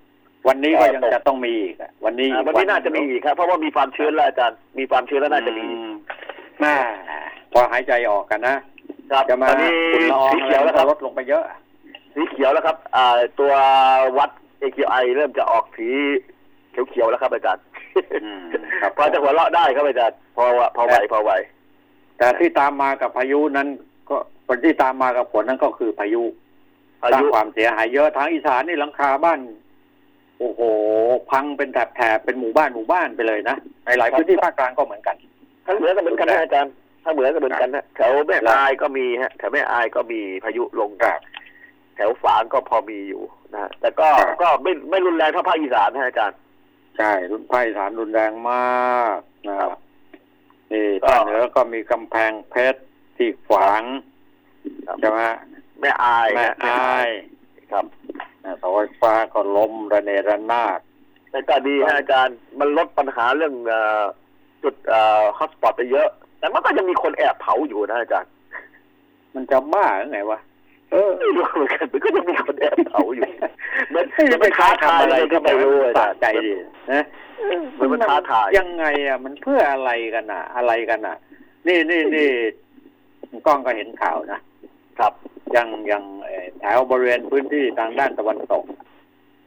[0.49, 5.79] วันนี้ก็ยังตกจะต้องมีอีกอะวันนี้อ่าวันนี้น่าจะมีอีกครับ เพราะว่ามีความชื้นแล้วอาจารย์มีความชื้นแล้วน่าจะมีอื
[6.61, 6.75] แม่
[7.53, 8.57] พอหายใจออกกันนะ
[9.13, 11.45] ครับจะมาตอนนี้ฝุ่นละอองสีเขียวแล้วครับลดลงไปเยอะ
[12.15, 13.53] สีเขียวแล้วครับ อ่า ตัว
[14.19, 14.31] วัด
[14.63, 15.89] AQI เริ่มจะออกสี
[16.91, 17.72] เขียวๆแล้วครับอาจารย์อืมครับ
[18.97, 21.31] พอจะหัวเราะได้ครับอาจารย์พอวะพอไหวพอไหว
[22.19, 23.69] แต่ที่ตามมากับพายุนั้น
[24.09, 26.23] ก็ผลที่ตามมากับฝนนั้นก็คือพายุ
[27.01, 29.41] พาสร้างยุความเสียหายเยอะทางอีสานนี่หลังคาบ้าน
[30.39, 30.61] โอ้โห
[31.31, 35.17] พังเป็นแถบๆเป็นหมู่บ้านหมู่บ้านไปเลยนะในหลายพื้นที่ภาคกลางก็เหมือนกัน
[35.67, 36.73] ถ้าเหมือนกันเหมือนกันนะอาจารย์
[37.05, 41.19] ถ้าเหมือนกันเหมือนกันนะแถวแม่อายก็มีฮะแถวแม่อายก็มีพายุลงครับ
[41.97, 43.23] แถวฝางก็พอมีอยู่
[43.55, 46.37] นะแต่ก็ครับก็ไม่ไม่รุนแรงเท่าภาคอีสานนะอาจารย์
[46.99, 49.71] ใช่รุนภาคอีสานรุนแรงมากนะครับ
[50.73, 52.81] นี่ก็ภาคเหนือก็มีกำแพงเพชร
[53.17, 53.83] ที่ขวาง
[54.87, 55.21] ครับใช่ไหม
[55.81, 57.09] แม่อายแม่ฮะอาย
[57.73, 57.85] ครับ
[58.45, 60.79] นะเสาไฟฟ้าก็ล้มระเนระนาด
[61.31, 64.05] แต่ก็ดีฮะอาจารย์มันลดปัญหาเรื่องเอ่อ
[64.63, 68.33] จุดเอ่อฮอตสปอตไปเยอะ แต่มันก็ยังมีคนแอบเผาอยู่นะอาจารย์
[69.35, 70.39] มันจะบ้าหรือไงวะ
[70.93, 73.25] เออไม่รู้เหมือนกันมันก็ยังมีคนแอบเผาอยู่
[73.95, 76.53] มันไม่มันไปไม่ท้าท้าทาทายยอะอะไรไรก็ก็ไม่ไม่รู้รู้อาสะจารย์ใจดิ
[76.93, 77.05] นะ
[77.79, 81.17] มันมันท้าทายยังไงอะ มันเพื่ออะไรกันอะ อะไรกันอะ
[81.67, 82.29] นี่นี่นี่
[83.47, 84.41] กล้องก็เห็นข่าวนะ
[84.99, 85.13] ครับ
[85.57, 88.65] ยังยังเอ่อแถวบริเวณพื้นที่ทางด้านตะวันตก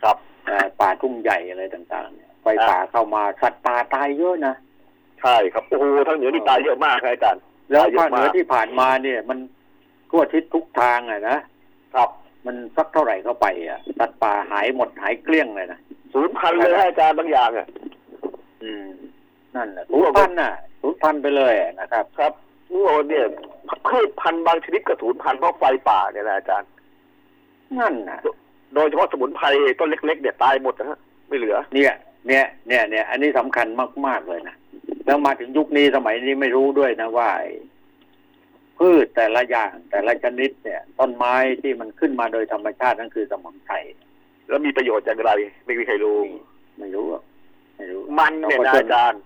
[0.03, 4.55] ครับเอ่อป่าทุ่งใหญ่อะไรต่างๆเนี่ยไฟอ่าป่าเข้ามาสัตว์ป่าตายเยอะนะ
[5.21, 9.39] ใช่ครับโอ้โหทางเหนือนี่ตายเยอะมากครับอาจารย์แล้วตายเยภาคอะเหนืมาอกที่ผ่านมาเนี่ย มัน
[10.09, 11.37] ทั่วทิศทุกทางอะนะ
[11.95, 12.09] ครับ
[12.45, 15.79] มันสักเท่าไหร่เข้าไปอะสัตว์ป่าหายหมดหายเกลี้ยงเลยนะ
[16.13, 17.67] ศูนย์พันเลยฮะอาจารย์บางอย่างอะ
[18.63, 18.89] อืม
[19.55, 22.33] นั่นแหละสูญพันธุ์น่ะสูญพันธุ์ไปเลยอะนะครับ ครับ
[22.67, 23.23] โอ้โหเนี่ย
[23.87, 26.69] พืชพันธุ์บางชนิดก็ศูนย์พันธุ์เพราะไฟป่าเนี่ยนะอาจารย์
[27.79, 28.19] นั่นน่ะ
[28.75, 29.45] โดยเฉพาะสมุนไพร
[29.79, 31.93] ต้นเล็ก ๆ เนี่ยตายหมดนะฮะไม่เหลือ เนี่ย
[32.27, 33.67] เนี่ย เนี่ยเนี่ยอันนี้สำคัญ
[34.07, 34.55] มากๆเลยนะ
[35.05, 37.51] แล้วมาถึงยุคนี้สมัยนี้ไม่รู้ด้วยนะว่าไอ้
[38.79, 43.75] พืชแต่ละอย่างแต่ละชนิดเนี่ย ต้นไม้ที่มันขึ้นมาโดยธรรมชาตินั่นคือสมุนไพร
[44.47, 45.31] แล้วมีประโยชน์อย่างไร
[45.65, 46.17] ไม่มีใครรู้
[46.79, 47.21] ไม่รู้อะ
[47.77, 49.21] ไม่รู้ มันเนี่ยเรานะก็อาจารย์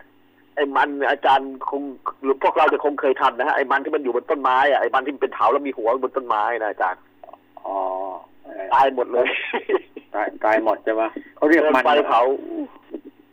[0.55, 1.81] ไอ้มันเนี่ยอาจารย์คง
[2.23, 7.01] หรือพวกเราจะคงเคยทำนะฮะไอ้มันที่มันอยู่บนต้นไม้อะไอ้มันที่มันเป็นเถาแล้วมีหัวบนต้นไม้นะอาจารย์
[7.65, 7.75] อ๋อ
[8.43, 9.27] เออตายหมดเลย
[10.15, 11.03] ตายตายหมดใช่ไหม
[11.35, 12.21] เขาเรียกมันไฟเผา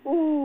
[0.05, 0.43] เออ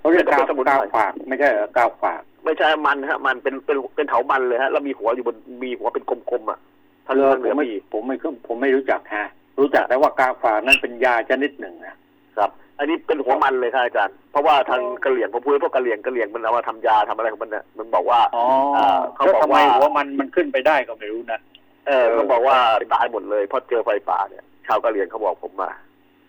[0.00, 6.58] เขาเรียกกาวสมุนกาวไพรฝาก ไม่ใช่เหรอกาวฝาก ไม่ใช่มันฮะ มันเป็นเป็นเป็นเถามันเลยฮะแล้วมีหัวอยู่บนมีหัวเป็นกลมๆอะ
[7.06, 9.26] ทางเออทางเหผนืมอไม่มีผมไม่ผมไม่รู้จักฮะ
[9.58, 11.96] รู้จักแต่ว่ากาวฝากนั้นเป็นยาชนิดหนึ่งนะ
[12.36, 18.44] ครับ อันนี้เป็นหัวมันเลยครับอาจารย์เพราะว่าทางกะเหลี่ยงผมพูดพวกกะเหลี่ยงกะเหลี่ยงมันเอามาทำยาทำอะไรของมันเนี่ยมันบอกว่าอ๋อ
[18.76, 21.40] อ่าเขาแล้วบอกทำไมว่าหัวมันมันขึ้นไปได้ก็ไม่รู้นะ
[21.86, 22.56] เออเขาบอกว่า
[22.94, 25.70] ตายหมดเลยเพราะเจอไฟป่าเนี่ย ชาวกะเหลี่ยงเขาบอกผมมา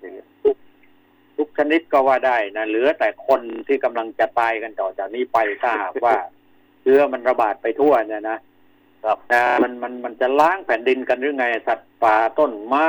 [0.02, 0.28] อย่างเงี้ย
[1.40, 6.16] ทุกชนิดก็ว่าได้นะเหลือแต่คนที่กำลังจะตายกันต่อจากนี้ไปถ้าหากว่า
[6.82, 8.38] เชื้อมันระบาดไปทั่วเนี่ยนะ
[9.06, 12.88] ครับนะมันมันมันจะล้างแผ่นดินกันหรือไงสัตว์ป่าต้นไม้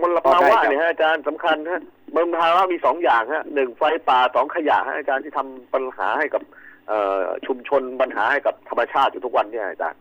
[0.00, 1.82] มลภาวะเนี่ยฮะอาจารย์สำคัญฮะ
[2.14, 6.42] มลภาวะมีสองอย่างฮะหนึ่งไฟป่าสองขยะฮะอาจารย์ที่ทำปัญหาให้กับ
[6.88, 10.00] เอ่อชุมชนปัญหาให้กับธรรมชาติอยู่ทุกวันเนี่ยอาจารย์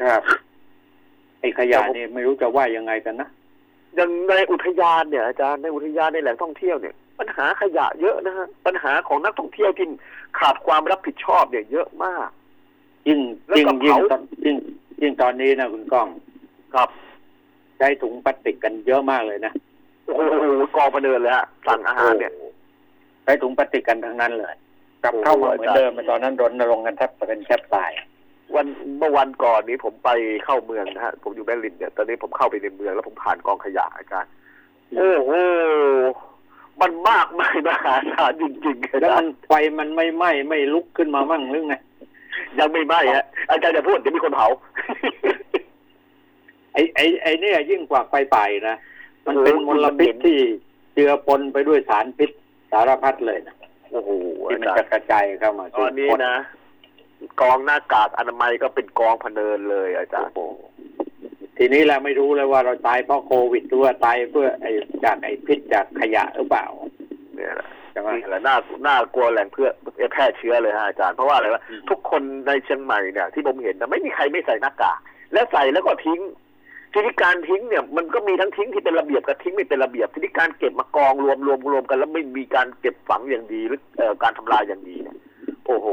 [0.00, 0.22] ครับ
[1.40, 3.28] ไอ้ขยะนี่ไม่รู้จะว่ายังไงกันนะ
[3.94, 9.86] อย่างในอุทยานเนี่ยอาจารย์ในอุทยานในแหล่งท่องเที่ยวเนี่ย ปัญหาขยะเยอะนะฮะปัญหาของนักท่องเที่ยวที่
[10.38, 12.28] ขาดความรับผิดชอบเนี่ยเยอะมาก
[13.08, 14.56] ยิ่งแล้วยิ่งก็ยิ่งเผาตอนยิ่ง
[15.02, 16.08] ยิ่งตอนนี้นะคุณก้อง
[16.74, 16.88] ครับ
[17.78, 19.52] ใช้ถุงพลาสติกกันเยอะมากเลยนะ
[20.06, 20.44] โอ้โห
[20.76, 22.44] กองพะเนินเลยฮะสั่งอาหารเนี่ยโอ้โห
[23.24, 24.54] ใช้ถุงพลาสติกกันทั้งนั้นเลย
[25.02, 27.90] กลับโอ้โหเข้ามาเหมือนอาจารย์เดิมตอนนั้นรณรงค์กันแทบจะเป็นแทบตาย
[28.54, 28.66] วัน
[28.98, 30.10] เมื่อวันก่อนนี้ผมไป
[30.44, 34.30] เข้าเมืองนะฮะผมอยู่แม่ริมเนี่ยตอนนี้ผมเข้าไปในเมืองแล้วผมผ่านกองขยะอาจารย์
[34.96, 35.32] โอ้โห
[36.80, 41.74] มันมากมายมหาศาลจริงๆแล้วนะมันไฟมันไม่ไหม้ไม่ลุกขึ้นมามั่งหรือไง
[42.58, 44.48] ยังไม่ไหม้ฮะอาจารย์จะพูดเดี๋ยวมีคนเผา
[46.72, 48.76] ไอ้ไอ้ไอ้เนี่ยยิ่งกว่าไฟป่าอีกนะ
[49.26, 50.38] มันเป็นโอ้โหมลพิษที่
[50.94, 52.30] เจือปนไปด้วยสารพิษ
[52.72, 53.54] สารพัดเลยนะ
[53.90, 54.10] โอ้โห
[54.50, 56.34] ที่อามันจารจะย์กระจายเข้ามาตอนนี้สู่คนะ
[57.40, 60.34] กองหน้ากากอนามัยก็เป็นกองพะเนินเลยอาจารย์
[61.58, 64.70] ทีนี้เราไม่รู้เลยว่าเราตายเพราะโควิดหรือว่าตายเพื่อไอ้
[65.04, 66.66] จากไอ้พิษจากขยะหรือเปล่า
[67.34, 68.56] เนี่ยแหละใช่ไหมนี่แหละน่า
[68.86, 69.68] น่ากลัวแหล่งเพื่อ
[70.12, 74.98] แพร่เชื้อเลยฮะอาจารย์เพราะว่าอะไรวะอืมทุกคนในเชียงใหม่เนี่ยที่ผมเห็นนะไม่มีใครไม่ใส่หน้ากาก
[75.32, 76.20] และใส่แล้วก็ทิ้ง
[76.92, 85.16] ทีนี้การทิ้งเนี่ยมันก็มีทั้งทิ้งที่เป็นระเบียบกับทิ้งไม่เป็นระเบียบทีนี้การเก็บมากองรวมรวมรวมกัน แล้วไม่มีการเก็บฝังอย่างดีหรือเอ่อการทำลายอย่างดีเนี่ย
[85.66, 85.88] โอ้โห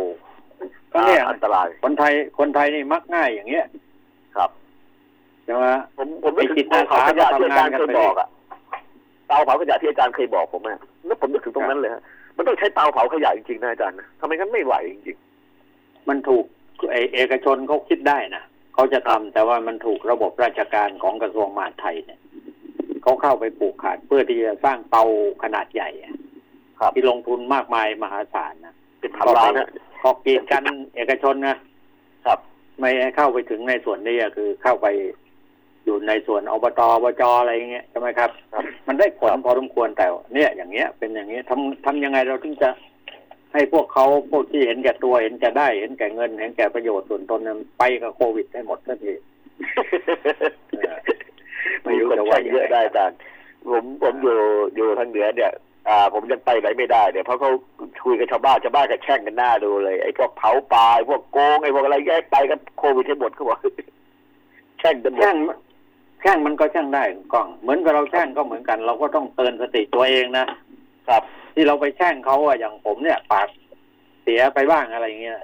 [0.97, 3.65] ก็เนี่ยอันตราย คนไทยคนไทยนี่มักง่ายอย่างเงี้ย
[4.35, 4.49] ครับ
[5.45, 5.65] ใช่ไหม
[5.97, 8.29] ผมผมนึกไอ้จิถึตงเตาเผาขยะอาสาที่อาจารย์ก็เคทำงานกันยไปบอกอะ
[9.27, 12.01] เตาเผาขยะที่อาจารย์เคยบอกผมอะแล้วผมนึกถึงตรงนั้นเลยฮะ
[12.37, 15.17] มันต้องใช้เตาเผาขยะจริงๆนะอาจารย์นะทำไมงั้นไม่ไหวจริง
[16.09, 16.45] มันถูก
[16.91, 18.43] ไอเอกชนเขาคิดได้นะ
[18.73, 22.19] เขาจะทำแต่ว่ามันถูกระบบราชการของกระทรวงมหาดไทยเนี่ย
[23.03, 25.03] เขาเข้าไปปลูกขาดเพื่อที่จะสร้างเตา
[25.43, 29.53] ขนาดใหญ่อะๆครับที่ลงทุนมากมายมหาศาลนะเป็นพันล้าน
[29.97, 30.63] นะขอกีดกัน
[30.95, 31.55] เอกชนนะ
[32.25, 32.39] ครับ
[32.79, 34.87] ไม่ให้เข้าไปถึงในส่วนนี้อะคือเข้าไป
[35.85, 42.69] อยู่ในส่วนอบตอบจอะไรอย่างเงี้ยใช่ไหมครับครับ มันได้ผลพอสมควรแต่เนี่ยอย่างเงี้ย เป็นอย่างเงี้ยทำทำยังไงเราถึงจะ
[43.53, 49.13] ให้พวกเขาพวกที่เห็นแก่ตัวเห็นแก่ได้ เห็นแก่เงิน เห็นแก่ประโยชน์ส่วนตนนั้นไปกับโควิดให้หมดสักที
[50.79, 50.97] เออ
[51.83, 53.17] ไม่รู้จะว่ายังไงเยอะได้อาจารย์
[53.69, 54.37] ผมผมอยู่
[54.75, 55.51] อยู่ทางเหนือเนี่ย
[55.87, 57.51] อ่าผมยังไปไหนไม่ได้เนี่ยเพราะเขา
[58.03, 63.59] คุยกับชาวบ้านชาวบ้านก็แช่งกันหน้าดูเลยไอ้พวกเผาปลาไอ้พวกโกงไอ้พวกอะไรแยกไปกันโควิดให้หมดเขาบอก
[64.79, 65.37] แช่งกันหมดแช่ง
[66.21, 70.45] แช่งมันก็แช่งได้คุณกล้อง เหมือนกับเราแช่งก็เหมือนกัน เราก็ต้องเตือนสติตัวเองนะ
[71.09, 71.21] ครับ
[71.55, 73.47] ที่เราไปแช่งเขาอะอย่างผมเนี่ย ปาก
[74.23, 75.39] เสียไปบ้างอะไรเงี้ย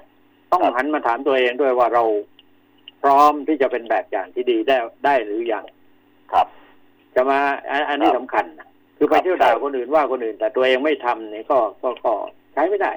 [0.51, 2.03] ต้องครับหันมาถามตัวเองด้วยว่าเรา
[3.03, 5.63] พร้อมที่จะเป็นแบบอย่างที่ดีได้ได้หรือยัง
[6.33, 6.47] ครับ
[7.15, 7.39] จะมา
[7.69, 8.67] อันอันนี้ครับสำคัญนะ
[8.97, 12.13] คือไปครับเที่ยวด่าใช่คนอื่นว่าคนอื่น แต่ตัวเองไม่ทำเนี่ยก็ก็ก็
[12.53, 12.93] ใช้ไม่ได้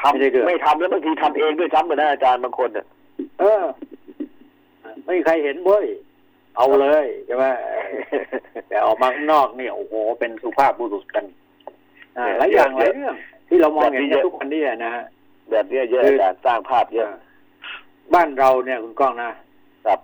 [0.00, 2.86] ทำไม่ได้เรื่องไม่ทำแล้วบางทีทำเองด้วยซ้ำไปนะอาจารย์บางคนเนี่ย
[3.40, 3.62] เออ
[5.04, 5.86] ไม่มีใครเห็นเว้ย
[6.56, 7.44] เอาเลยใช่ไหม
[8.68, 11.24] แต่ออกมาข้างนอกเนี่ยโอ้โหเป็นสุภาพบุรุษกัน
[12.18, 13.14] อ่าหลายอย่างหลายเรื่อง
[13.48, 15.04] ที่เรามองเห็นกันทุกวันนี้นะฮะ
[15.50, 17.08] แบบเนี้ยเยอะคืออาจารย์สร้างภาพเยอะ
[18.14, 19.30] บ้านเราเนี่ยคุณก้องนะ
[19.86, 20.00] ครับ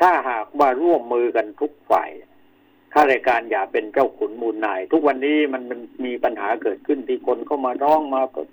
[0.00, 2.10] ถ้าหากว่าร่วมมือกันทุกฝ่าย
[2.92, 8.44] ข้าราชการอย่าเป็นเจ้าขุนมูลนาย ทุกวันนี้มันมันมีปัญหาเกิดขึ้นที่คนเข้ามาร้องมาประ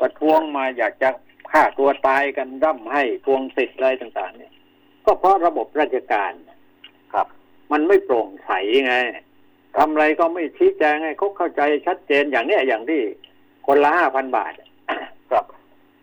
[0.00, 1.08] ประท้วงมาอยากจะ
[1.50, 4.52] ฆ่าตัวตายกันร่ำให้ทวงสิทธิ์อะไรต่าง ๆ เนี่ย
[5.04, 6.32] ก็เพราะระบบราชการ
[7.14, 7.26] ครับ
[7.72, 8.52] มันไม่โปร่งใส
[8.86, 8.96] ไง
[9.76, 13.00] ทำอะไรก็ไม่ชี้แจงให้เขาเข้าใจชัดเจนอย่างเนี้ยอย่างที่
[13.66, 14.52] คนละห้าพันบาท
[15.30, 15.44] ครับ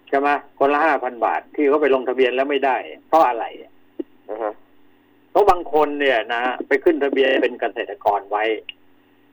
[0.09, 0.29] ใช่ไหม
[0.59, 2.77] คนละห้าพันบาทที่เขาไปลงทะเบียนแล้วไม่ได้
[3.07, 3.45] เพราะอะไร
[4.29, 4.53] นะฮะ
[5.31, 8.43] เพราะบางคนเนี่ยนะไปขึ้นทะเบียนเป็นเกษตรกรไว้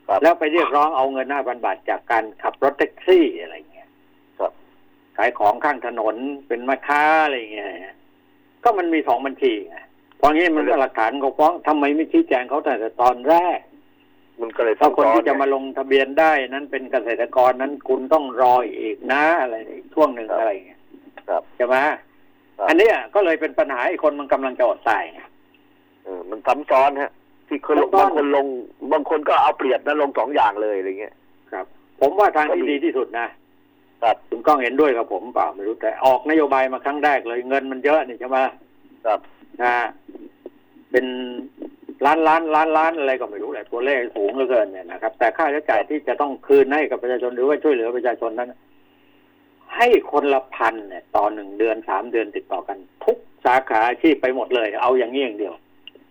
[0.09, 3.89] ครับแล้วไปเรียกร้องเอาเงินห้าพันบาทจากการขับรถแท็กซี่อะไรเงี้ย
[4.39, 4.53] ครับ
[5.17, 6.17] ขายของข้างถนน
[6.49, 7.71] เป็นแม่ค้าอะไรเงี้ย
[8.65, 9.77] ก็มันมีสองบัญชีไง
[10.19, 13.59] เพราะงี้มันก็หลักฐานเขาฟ้องทำไมไม่ชี้แจงเขาแต่ตอนแรก
[14.41, 20.81] มันก็เลยถ้าคนซ้ำซ้อที่จะไงมาลงทะเบียนได้นั้นเป็นเกษตรกรนั้นคุณต้องรออีกนะอะไรอีกช่วงหนึ่งครับอะไรเงี้ย
[21.29, 21.89] ครับใช่ไหมค
[22.61, 25.29] รับอันเนี้ยก็เลยเป็นปัญหาไอ้คนมันกำลังจะอดตายไงเออ
[26.31, 27.11] มันซ้ำซ้อนฮะ
[27.49, 28.47] ที่คนลงซ้ำซ้อนบางคนลง
[28.93, 31.15] บางคนก็เอาเปรียบนะลงสองอย่างเลยอะไรเงี้ย
[31.53, 31.67] ครับ
[32.01, 33.27] ผมว่าทางที่ก็ดีดีที่สุดนะ
[34.03, 38.39] ครับคุณก้องเห็นด้วยกับผมเปล่าไม่รู้แต่ออกนโยบายมาครั้งแรกเลย เงินมันเยอะนี่ใช่ไหม
[39.07, 39.21] ครับ
[39.63, 39.87] นะฮะ
[40.91, 41.07] เป็น
[42.05, 48.53] ล้านล้านล้านล้านอะไรก็ไม่รู้แหละตัวเลขสูงเหลือเกินเนี่ยนะครับ แต่ค่าใช้จ่ายที่จะต้องคืนให้กับประชาชนหรือว่าช่วยเหลือประชาชนนั้น
[49.77, 55.55] ให้คนละพันเนี่ย ต่อหนึ่งเดือนสามเดือนติดต่อกัน ทุกสาขาอาชีพไปหมดเลย เอาอย่างนี้อย่างเดียว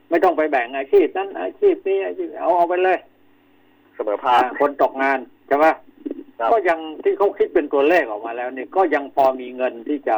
[0.09, 2.97] ไม่ต้องไปแบ่งอาชีพนั้นอาชีพนี้อาชีพเอาเอาไปเลย
[3.95, 5.65] เสมอภาคอ่าคนตกงานใช่ไหม
[6.39, 10.15] ครับก็ยังที่เขาคิดเป็นตัวเลขออกมาแล้วนี่ก็ยังพอมีเงินที่จะ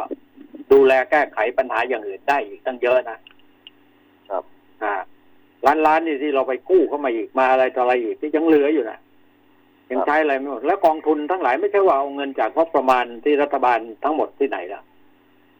[0.72, 3.18] ดูแลแก้ไขปัญหาอย่างอื่นได้อีกตั้งเยอะนะ
[4.30, 4.44] ครับ
[4.82, 4.94] อ่า
[5.66, 8.98] ล้านล้านนี่ที่เราไปกู้เข้ามาอีกมาอะไรต่ออะไรอีกที่ยังเหลืออยู่นะ
[9.90, 14.82] ยังใช้อะไรไม่หมดแล้วกองทุนทั้งหลายไม่ใช่ว่าเอาเงินจากงบประมาณที่รัฐบาลทั้งหมดที่ไหนล่ะ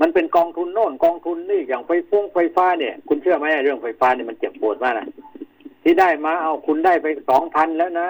[0.00, 5.06] มันเป็นกองทุนโน่นกองทุนนี่อย่างไฟฟุ้งไฟฟ้าเนี่ย คุณเชื่อไหมเรื่องไฟฟ้าเนี่ยมันเจ็บปวดมากนะ
[5.82, 8.08] ที่ได้มาเอาคุณได้ไปสองพันแล้วนะ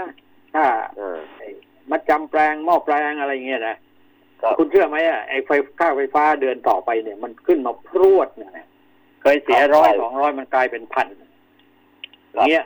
[0.55, 0.65] ถ้า
[0.97, 1.19] เออ
[1.91, 3.77] มัดจำแปลงหม้อแปลงอะไรเงี้ยนะ
[4.43, 8.67] ครับคุณเชื่อไหมอะไอ้ไฟค่าไฟฟ้าเดือนต่อไปเนี่ย มันขึ้นมาพรวดเนี่ยนะ
[9.23, 12.65] เคยเสียครับร้อยใช่สองร้อยมันกลายเป็นพันครับเงี้ย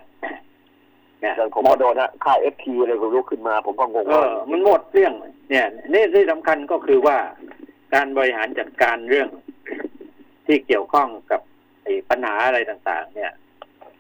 [1.21, 5.13] เนี่ยอย่างผมก็โดนฮะค่าเอฟทีอะไรก็ลุกขึ้นมา ผมก็งงเอว่าอมันหมดเรื่อง
[5.51, 7.17] เนี่ยนี่ที่สำคัญก็คือว่า
[7.95, 9.29] การบริหารจัดการเรื่อง
[10.47, 11.41] ที่เกี่ยวข้องกับ
[11.83, 13.33] ไอ้ปัญหาอะไรต่างๆ เนี่ย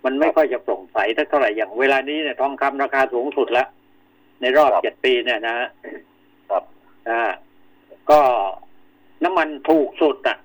[0.04, 0.98] มันไม่ค่อยจะโปร่งใส
[1.30, 3.68] เท่าไหร่อย่างเวลานี้เนี่ยทองคำราคาสูงสุดแล้ว
[4.40, 5.56] ในรอบเจ็ดปีเนี่ยนะ
[6.50, 6.64] ครับ
[7.08, 7.22] อ่า
[8.10, 8.20] ก็
[9.24, 10.38] น้ำมันถูกสุดอะ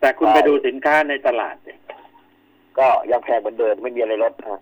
[0.00, 1.78] แต่คุณใช่ไปดูสินค้าในตลาดเนี่ย
[2.78, 4.60] ก็ยังแพงเหมือนเดิมไม่มีอะไรลดฮะ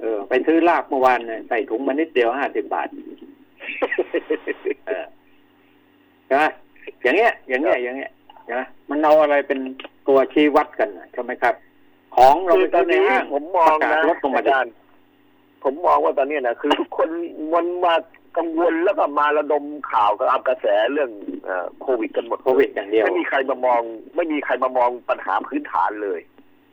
[0.00, 2.88] เออ ไปซื้อลาบเมื่อวานเนี่ยใส่ถุงมานิดเดียวห้าสิบบาท
[4.86, 5.04] เออ
[6.26, 6.44] ใช่ไหม
[7.02, 8.12] อย่างเงี้ย อย่างเงี้ย อย่างเงี้ย
[8.44, 9.58] ใช่ไหมมันเอาอะไรเป็น
[10.08, 11.54] ตัวชี้วัดกันน่ะใช่ไหมครับ
[12.16, 14.72] ของเราคืไปอตอซื้นอในนี้ห้างผมมองประกาศนะลดลงมาอาดิจารย์
[15.64, 17.08] ผมมองว่าตอนนี้นะคือทุกคน
[17.54, 17.94] มันมา
[18.36, 21.10] กังวลแล้วก็มาระดมข่าวกับอับกระแสเรื่อง
[21.44, 23.80] เอ่อโควิดกันหมดโควิดอย่างเดียวไม่มีใครมามอง
[24.16, 26.20] ไม่มีใครมามองปัญหาพื้นฐานเลย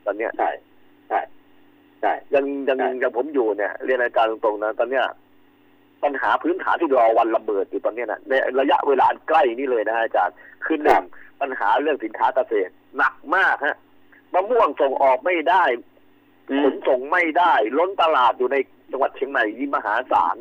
[0.04, 0.50] ตอนเนี้ยใช่
[1.08, 1.20] ใช่
[2.00, 5.04] ใช่ยังยังใช่ยังผมอยู่เนี่ยเรียนอาจารย์ตรงๆนะตอนเนี้ย
[6.02, 10.34] ปัญหาพื้นฐานที่รอวันระเบิดอยู่ตอนเนี้ยนะในระยะเวลาอันใกล้นี่เลยนะอาจารย์
[10.64, 11.02] คือหนึ่ง
[11.40, 13.76] ปัญหาเรื่องสินค้าเกษตรหนักมากฮะ
[14.32, 15.64] มะม่วงส่งออกไม่ได้
[16.50, 18.56] อืขมนส่งไม่ได้ ล้นตลาดอยู่ใน
[18.90, 20.36] จังหวัดเชียงใหม่นี่มหาศาล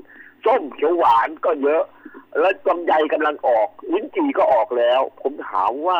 [0.45, 1.83] ส้มเขียวหวานก็เยอะ
[2.39, 5.99] แล้วลำไยกำลังออกลิ้นจี่ก็ออกแล้ว ผมถามว่า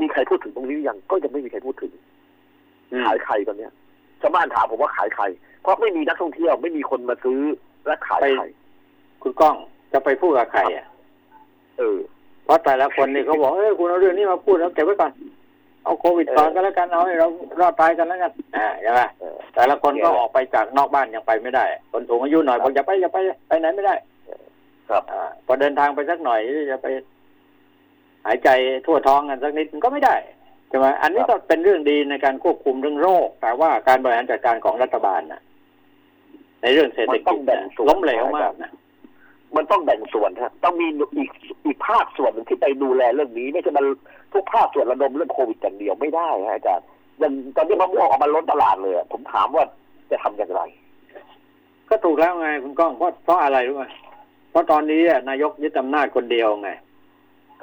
[0.00, 1.92] มีใครพูดถึงตรงนี้หรือยังก็ยังไม่มีใครพูดถึง
[2.92, 3.72] อืมขายไข่ตอนเนี้ย
[4.20, 5.26] ชาวบ้านถามผมว่าขายไข่
[5.62, 7.40] เพราะไม่มีนักท่องเที่ยวไม่มีคนมาซื้อ
[7.86, 8.46] และขายไข่
[9.22, 9.56] คุณก้อง
[9.92, 10.86] จะไปพูดกับใครอะ
[11.78, 11.98] เออ
[12.44, 15.12] เพราะแต่ละคนนี่เขาบอกเอ้ยคุณเอาเรื่องนี้มาพูดแล้วเก็บไว้ก่อน
[15.84, 17.26] เอาโควิดก่อนก็แล้วกันเอาให้เรา
[17.60, 23.18] รอดตายกันแล้วกันอ่าใช่ไหมเออแต่ละคนก็ออกไปจากนอกบ้านยังไปไม่ได้ คนสูงอายุหน่อยบอกอย่าไปอย่าไป
[23.48, 23.94] ไปไหนไม่ได้
[24.90, 26.86] ครับอ่าพอเดินทางไปสักหน่อยจะไป
[28.26, 28.48] หายใจ
[28.86, 30.14] ทั่วท้องกันสักนิดมันก็ไม่ได้
[30.68, 35.42] ใช่ไหมอันนี้ก็เป็นเรื่องดีในการควบคุมเรื่องโรค แต่ว่าการบริหารจัดการของรัฐบาลนะ
[36.62, 38.70] ในเรื่องเศรษฐมันต้กิอจงแบ่งเนี่ยส่วนล้มเหลวมากนะ
[39.56, 40.86] มันต้องแบ่งส่วนฮะต้องมี
[41.18, 41.30] อีก
[41.66, 43.86] อีกภาคส่วนหนึ่งที่ไปดูแลเรื่องนี้ ไม่ใช่มัน
[44.32, 46.86] ทุกภาคส่วนระดมเรื่องโควิดอย่างเดียวไม่ได้ฮะอาจารย์
[47.18, 49.64] อย่างตอนนี้มะม่วงออกมาล้นตลาดเลยอะผมถามว่า
[50.10, 50.62] จะทำอย่างไร
[51.88, 53.84] ก็ถูกแล้วไงคุณก้องเพราะเพราะอะไรรู้ไหม
[54.50, 56.70] เพราะตอนนี้อะนายกยึดอำนาจคนเดียวไง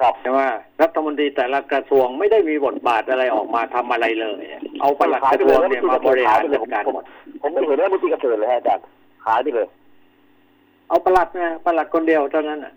[0.00, 0.40] ครับใช่ไหม
[0.82, 4.42] รัฐมนตรีแต่ละกระทรวงไม่ได้มีบทบาทอะไรออกมาทำอะไรเลย
[4.80, 7.04] เอาปลัดกระทรวงเนี่ยมาบริหารจัดการหมด
[7.40, 8.84] ผมไม่เห็นว่ามุติกระเสริฐเลยฮะอาจารย์
[9.26, 9.68] หายไปเลย
[10.88, 12.74] เอาปลัดไงปลัดคนเดียวเท่านั้นน่ะ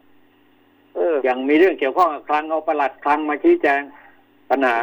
[0.96, 3.82] เอออย่างมีเรื่องเกี่ยวข้องกับคลังเอาปลัดคลังมาชี้แจง
[4.52, 4.78] ปัญหา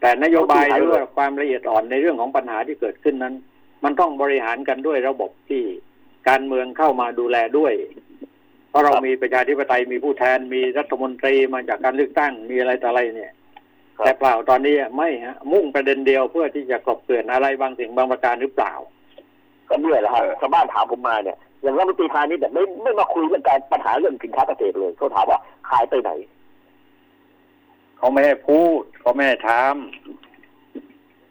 [0.00, 3.34] แต่นโยบายหรือว่าความละเอียดอ่อนในเรื่องของปัญหาที่เกิดขึ้นนั้น
[3.84, 5.62] มันต้องบริหารกันด้วยระบบที่
[6.28, 7.72] การเมืองเข้ามาดูแลด้วย
[8.72, 13.32] เพราะเรามีประชาธิปไตยมีผู้แทนมีรัฐมนตรีมาจากการเลือกตั้งมีอะไรต่ออะไรเนี่ย
[13.96, 18.72] ครับแต่เปล่าตอนนี้ไม่ฮะมุ่งประเด็นเดียวเพื่อที่จะกลบเกลื่อนอะไรบางสิ่งบางประการหรือเปล่า
[19.68, 26.10] ก็เหนื่อยแล้วฮะชาวบ้านถามผมมาเนี่ยอย่างรัฐมนตรีพาณิชย์เนี่ยไม่ไม่มาคุยเรื่องการปัญหาเรื่องสินค้าเกษตรเลยเขาถามว่าขายไปไหน
[27.98, 29.74] เขาไม่ให้พูดเขาไม่ให้ถาม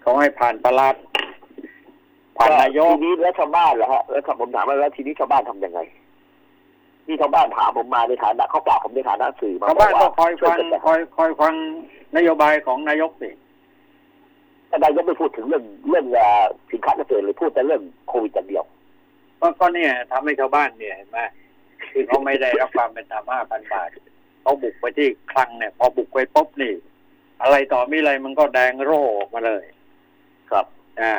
[0.01, 0.95] เขาให้ผ่านประหลัด
[2.37, 5.79] ผ่านนายกทีนี้แล้วชาวบ้านเหรอฮะแล้วผมถามว่าแล้วทีนี้ชาวบ้านทำยังไง
[7.11, 11.53] นี่ชาวบ้านถามผมมาในฐานะเขากล่าวผมในฐานะสื่อมาชาวบ้านก็คอยช่วฟังกันคอยคอยฟัง
[12.17, 13.29] นโยบายของนายกสิ
[14.67, 18.65] แต่นายกไม่พูดถึงเรื่องเรื่องอ่าสินค้าเกษตรเลยพูดแต่เรื่องโควิดอย่างเดียว
[19.39, 21.19] ก็ก็เนี่ยทำให้ชาวบ้านเนี่ยเห็นไหม
[21.91, 23.87] ที่เขาไม่ได้รับความเป็นธรรมห้าพันบาท
[24.41, 26.73] เขาบุกไปที่คลังเนี่ย พอบุกไปปุ๊บนี่
[27.41, 29.63] อะไรต่อมีอะไรมันก็แดงโร่ออกมาเลย
[30.51, 30.65] ครับ
[31.01, 31.13] อ่า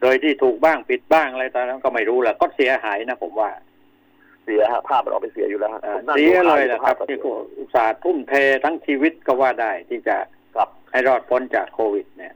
[0.00, 3.50] โดยที่ถูกบ้างผิดบ้างอะไรตอนนั้นก็ไม่รู้แหละก็เสียหายนะผมว่า
[4.44, 7.18] เสียฮะภาพมันออกไปเสียอยู่แล้วฮะอ่าผมนั่งเสียดูเลยข่าวแหละครับภาพที่
[7.58, 8.32] อุตสาห์ทุ่มเท
[8.64, 10.16] ทั้งชีวิตก็ว่าได้ที่จะ
[10.56, 12.34] ครับให้รอดพ้นจากโควิด เนี่ย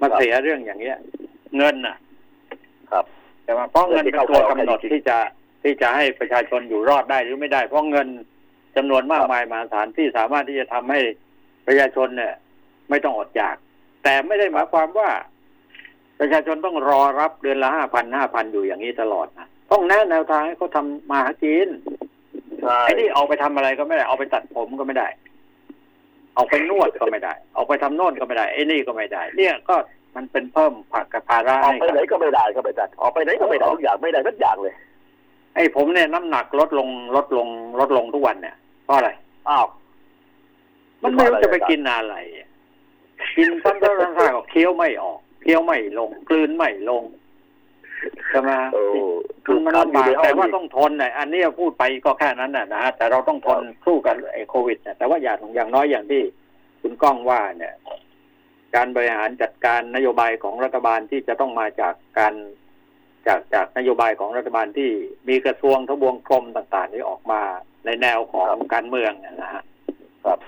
[0.00, 0.98] มาครับเสียเรื่องอย่างเงี้ย
[1.56, 1.96] เงินน่ะ
[2.90, 3.04] ครับ
[3.44, 5.18] แต่ว่าเพราะเงินเงินที่เป็นเข้าตัวเข้ากำหนดจริงๆที่จะ
[5.62, 8.08] ที่จะให้ประชาชนอยู่รอดได้หรือไม่ได้ เพราะเงิน
[8.76, 11.00] จำนวนมากมายมหาศาลที่สามารถที่จะทำให้
[11.66, 12.34] ประชาชนเนี่ย
[12.90, 13.56] ไม่ต้องอดอยาก
[14.04, 15.10] แต่ไม่ได้หมายความว่า
[16.20, 21.68] ประชาชนต้องรอรับเดือนละห้าพันห้าพันอยู่อย่างนี้ตลอดนะ ต้องแนะแนวทางให้เขาทำมาหากิน
[22.62, 25.08] ใช่ไอ้นี่ออกไปทำอะไรก็ไม่ได้ เอาไปตัดผมก็ไม่ได้
[26.34, 29.76] เอาไปนวดก็ไม่ได้ เอาไปทำโน่นก็ไม่ได้ไอ้นี่ก็ไม่ได้ เนี่ยก็
[30.16, 34.74] มันเป็นเพิ่มผักกับภาระออกให้ไปกับไหนก็ไม่ได้ครับอาจารย์ออกไปไหนก็ไม่ได้ทุกอย่างไม่ได้ทุกอย่างเลย
[35.54, 37.48] ไอ้ผมเนี่ยน้ำหนักลดลงลดลง
[37.80, 39.10] ลดลงทุกวันเนี่ยเพราะอะไร
[39.48, 39.66] อ้าว
[41.02, 42.48] มันไม่รู้จะไปกินอะไรอะ
[43.36, 47.02] กินซ้ำๆซากๆก็เคี้ยวไม่ออกเคี้ยวไม่ลงกลืนไม่ลง
[48.30, 48.82] ใช่ไหมโอ้
[49.46, 56.22] คือมันลำบากอยู่ในห้องแต่ว่านี่ต้องทนนะอันนี้พูดไปก็แค่นั้นนะนะแต่เราต้องทนสู้กับไอ้โควิดนะแต่ว่าอย่างอย่างน้อยอย่างที่
[56.80, 57.74] คุณก้องว่าเนี่ย
[58.74, 62.34] การบริหารจัดการนโยบายของรัฐบาลที่จะต้องมาจากการ
[63.26, 64.90] จากจากนโยบายของรัฐบาลที่
[65.28, 67.42] มีกระทรวงทบวงกรมต่าง ๆ นี้ออกมา
[67.84, 69.62] ในแนวของการเมืองเนี่ยนะฮะ
[70.24, 70.38] ครับ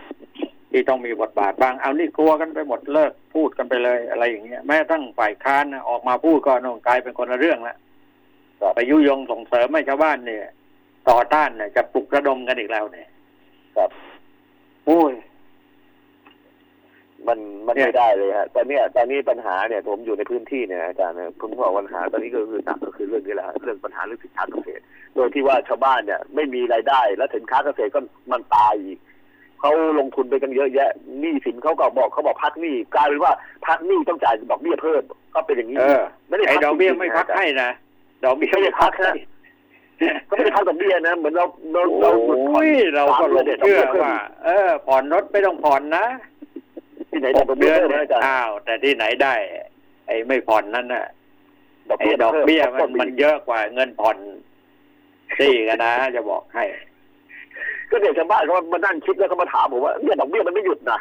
[0.72, 7.76] ที่ต้องมีบทบาทบ้างเอานี่กลัวกันไปหมดเลิกพูดกันไปเลยอะไรอย่างเงี้ยแม้กระทั้งฝ่ายค้านนะออกมาพูดก็นองกลายเป็นคนละเรื่องละ
[8.60, 10.44] ครับไปยุยงส่งเสริมให้ชาวบ้านเนี่ย
[11.08, 13.08] ต่อต้านเนี่ยจะปลุกระดมกันอีกแล้วเนี่ย
[13.76, 13.90] ครับ
[14.86, 15.12] โอ้ย
[17.28, 24.82] มันมันเนี่ยไม่ได้เลยฮะแต่เนี่ยตอนนี้ปัญหาเนี่ยผมอยู่ในพื้นที่เนี่ยอาจารย์นะผมบอกปัญหาตอนนี้ก็คือหนักก็คือเรื่องนี้แหละฮะเรื่องปัญหาเรื่องสินค้าเกษตร
[25.14, 28.00] โดยที่ว่าชาวบ้านเนี่ย ไม่มีรายได้ แล้วสินค้าเกษตรก็
[28.32, 28.98] มันตายอีก
[29.64, 30.90] เขาลงทุนไปกันเยอะแยะ
[31.20, 33.32] หนี้สินเขาก็บอกเขาบอกพักหนี้กลายเป็นว่า
[33.66, 35.02] พักหนี้ต้องจ่ายดอกเบี้ยเพิ่ม
[35.34, 37.70] ก็เป็นอย่างนี้เออไม่ได้ไอ้พักดอกเบี้ยจริงๆไม่พักนะให้นะ
[38.24, 39.14] ดอกเบี้ยไม่ได้พักนะ
[40.28, 46.06] ก็ไม่ได้พักดอกเบี้ยนะเหมือนเราเราเราหยุดผ่อนโอ้ยเราก็หลงเชื่อว่าเออผ่อนรถไม่ต้องผ่อนนะ
[47.10, 49.34] ที่ไหนหดอกกเบี้เดืยอนเพิ่มเนี่นะยอาจารย์อ้าวแต่ที่ไหนได้
[50.06, 51.06] ไอ้ไม่ผ่อนนั่นน่ะ
[51.88, 54.18] ดอกไอ้เบี้ยดอกเบี้ยมันพิ่มันเยอะกว่าเงินผ่อน
[55.38, 56.64] สี่กันนะจะบอกให้
[57.90, 60.98] ก็เดี๋ยวชาวบ้านเขามานั่งคิดแล้วก็มาถามผมว่าเนี่ยดอกเบี้ยมันไม่หยุดนะ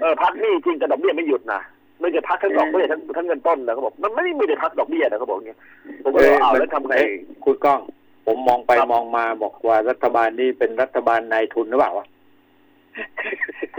[0.00, 1.60] เออพักหนี่จริงแต่ดอกเบี้ยไม่หยุดนะ
[2.00, 5.58] ไม่จะพักทั้งดอกเบี้ยทั้งทั้งเงินต้นนะเขาบอกมันไม่ได้ไม่ได้พักดอกเบี้ยนะเขาบอกอย่างเงี้ย
[6.02, 7.12] ผมก็เลยว่าเอาแล้วทำไงเอ้ย
[7.44, 7.80] คุณก้อง
[8.26, 12.06] ผมมองไปครับมองมาบอกว่ารัฐบาลนี้เป็นรัฐบาลนายทุนหรือเปล่าวะ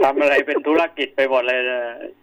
[0.02, 1.80] ทำอะไรเป็นธุรกิจไปหมดเลยนะ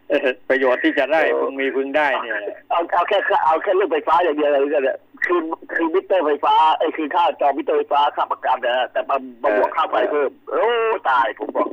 [0.09, 2.35] เออประโยชน์ที่จะได้พึงมีพึงได้เนี่ย
[2.69, 5.39] เอาเอาแค่เอาแค่เรื่องไฟฟ้าอย่างเดียวเลยก็เนี่ยคือ
[5.73, 10.65] คือมิเตอร์ไฟฟ้าไอ้คือค่าจอมิเตอร์ไฟฟ้าค่าประกันนะฮะแต่มามาบวกค่าไฟเพิ่มโอ้
[11.09, 11.67] ตายผมบอก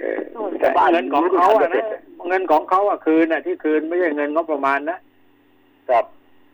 [0.00, 0.04] เอ
[0.46, 4.98] อแต่บ้านเงินของเขาอะรู้นะทันเงินของเขาอะคืนน่ะที่คืนไม่ใช่เงินงบประมาณนะ
[5.90, 6.04] ครับ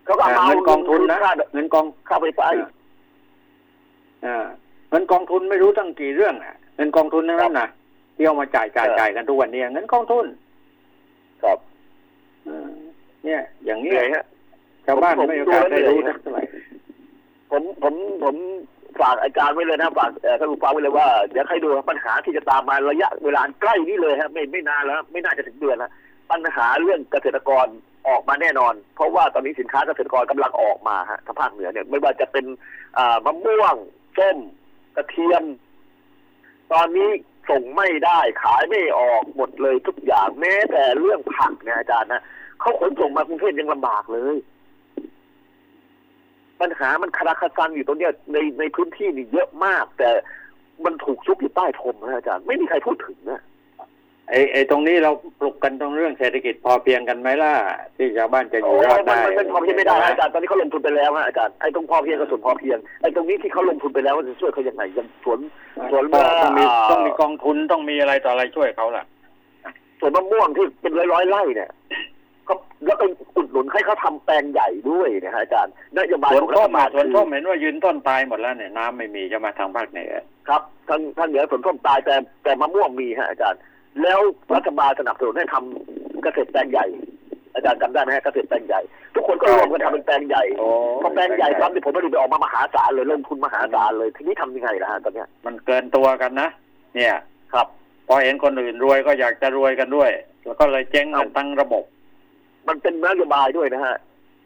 [0.04, 2.68] เขาก็เอาเงินกองทุนนะค่าเงินกองค่าไฟฟ้าอีก
[4.26, 4.46] อ่า
[4.90, 7.68] เงินกองทุนไม่รู้ตั้งกี่เรื่องอะเงินกองทุนนั่นนะ
[8.20, 10.26] ที่เอามาจ่ายจ่ายครับจ่ายกันทุกวันเนี้เงินกองทุน
[11.42, 11.58] ครับ
[12.46, 12.70] อืม
[13.24, 14.24] เนี่ย อย่างเหนี้นื่อยฮะ
[14.86, 16.42] ชาวบ้านผมไม่มีโอกาสดูแล้วได้รู้เหนื่อยสักเท่าไหร่
[17.50, 17.94] ผมผม
[18.24, 18.36] ผม
[19.00, 25.90] ฝากอาจารย์ไว้เลยนะฝากเอ่อท่านผู้ฟังไว้เลยว่าเดี๋ยวใครดูปัญหาที่จะตามมาระยะเวลาใกล้นี้เลยฮะไม่ไม่นานแล้ว ไม่น่าจะถึงเดือนแล้ว
[26.30, 27.66] ปัญหาเรื่องเกษตรกร
[28.08, 32.44] ออกมาแน่นอน เพราะว่าตอนนี้สินค้าเกษตรกรกำลังออกมาฮะทางภาคเหนือเนี่ย ไม่ว่าจะเป็น
[32.98, 33.76] อ่ามะม่วง
[34.18, 34.38] ส้ม
[34.96, 35.44] กระเทียม
[36.72, 37.10] ตอนนี้
[37.48, 42.22] ส่งไม่ได้ขายไม่ออกหมดเลยทุกอย่างแม้แต่เรื่องผักเนี่ยอาจารย์นะ
[42.60, 44.36] เขาขนส่งมากรุงเทพยังลำบากเลย
[46.60, 50.10] ปัญหามันคาราคาซังอยู่ตรงเนี้ยในในพื้นที่นี่เยอะมาก แต่
[50.84, 53.40] มันถูกซุกอยู่ใต้พรมนะอาจารย์ไม่มีใครพูดถึงนะ
[54.30, 55.10] ไอ้ไอ้ตรงนี้เรา
[55.40, 57.52] ปลุกกันตรงเรื่องเศรษฐกิจพอเพียงกันไหมล่ะ
[57.96, 65.38] ที่ชาวบ้านจะอโอ้ยู่ยรอดมันได้มันพอเพียงไม่ได้นะอาจารย์ตอนนี้เขาลงทุนไปแล้วฮะอาจารย์ไอ้ตรงพอเพียงกับส่วนพอเพียงไอ้ตรงนี้ที่เขาลงทุนไปแล้วมันจะช่วยเขาอย่างไรอย่างสวน
[65.90, 69.04] สวนก็ต้องมีาต้องมีกองทุนต้องมีอะไรต่ออะไรช่วยเขาล่ะ
[70.00, 71.70] สวนมะม่วงที่เป็นร้อยร้อยๆไร่เนี่ย
[72.46, 73.04] เขาแล้วไป
[73.36, 80.12] อุดหนุนให้เขาทำแปลงใหญ่ด้วยนะฮะอาจารย์นโยบายสวนของรัส้ฐมบาอะลสวนคือส้มเห็นว่ายืนต้นตายหมดแล้วเนี่ยน้ำไม่มีจะมาทางภาคเหนือ
[80.48, 82.14] ครับทางทางเหนือสวนส้มตายแต่
[82.44, 83.60] แต่มะม่วงมีฮะอาจารย์
[84.02, 84.20] แล้ว
[84.54, 86.86] รัฐบาลสนับสนุนให้ทำเกษตรแปลงใหญ่
[87.54, 88.80] อาจารย์จำได้ไหมฮะเกษตรแปลงใหญ่
[89.14, 90.66] ทุกคนก็รวมกันทำเป็นแปลงใหญ่โอ้
[91.02, 96.48] พอแปลงใหญ่ปั๊บเนี่ยผลผลิตมันออกมามหาศาลเลยลงทุนมหาศาลเลยทีนี้ทำยังไงล่ะฮะตอนเนี้ยมันเกินตัวกันนะ
[96.94, 97.14] เนี่ย
[97.52, 97.66] ครับ
[98.08, 100.10] พอเห็นคนอื่นรวยก็อยากจะรวยกันด้วย
[100.44, 101.84] แล้วก็เลยเจ๊งกันทั้งระบบ
[102.68, 103.96] มันเป็นนโยบายด้วยนะฮะ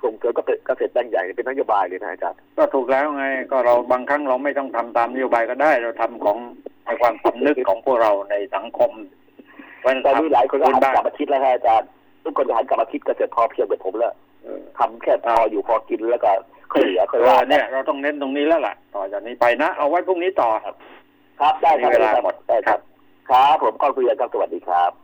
[0.03, 6.38] ส่งเสริมเกษตรเกษตรแปลงใหญ่เป็นนโยบายเลยนะอาจารย์ก็ถูกแล้วไง ก็เราบางครั้งเราไม่ต้องทำตามนโยบายก็ได้ เราทำของ
[6.84, 8.90] ในความสำนึกของพวกเราในสังคม
[9.85, 11.89] วัฒนตอนธรรมนี้หลายคนก็พื้นหันบ้านกลับมาคิดแล้วฮะอาจารย์
[12.24, 14.12] ทุกคนจะหันกลับมาคิดเกษตรพอเพียงแบบผมแล้ว
[14.43, 16.30] เออทำแค่พออยู่พอกินแล้วก็
[16.72, 20.74] ค่อยเหลือค่อยเอว่าอเนี่ย เราต้องเน้นตรงนี้แล้วล่ะ ต่อจากนี้ไปนะ เอาไว้พรุ่งนี้ต่อครับ
[21.41, 22.78] ครับได้ครับมีเวลาหมดได้ครับ
[23.30, 25.04] ครับผมก้องคุยกันครับสวัสดีครับ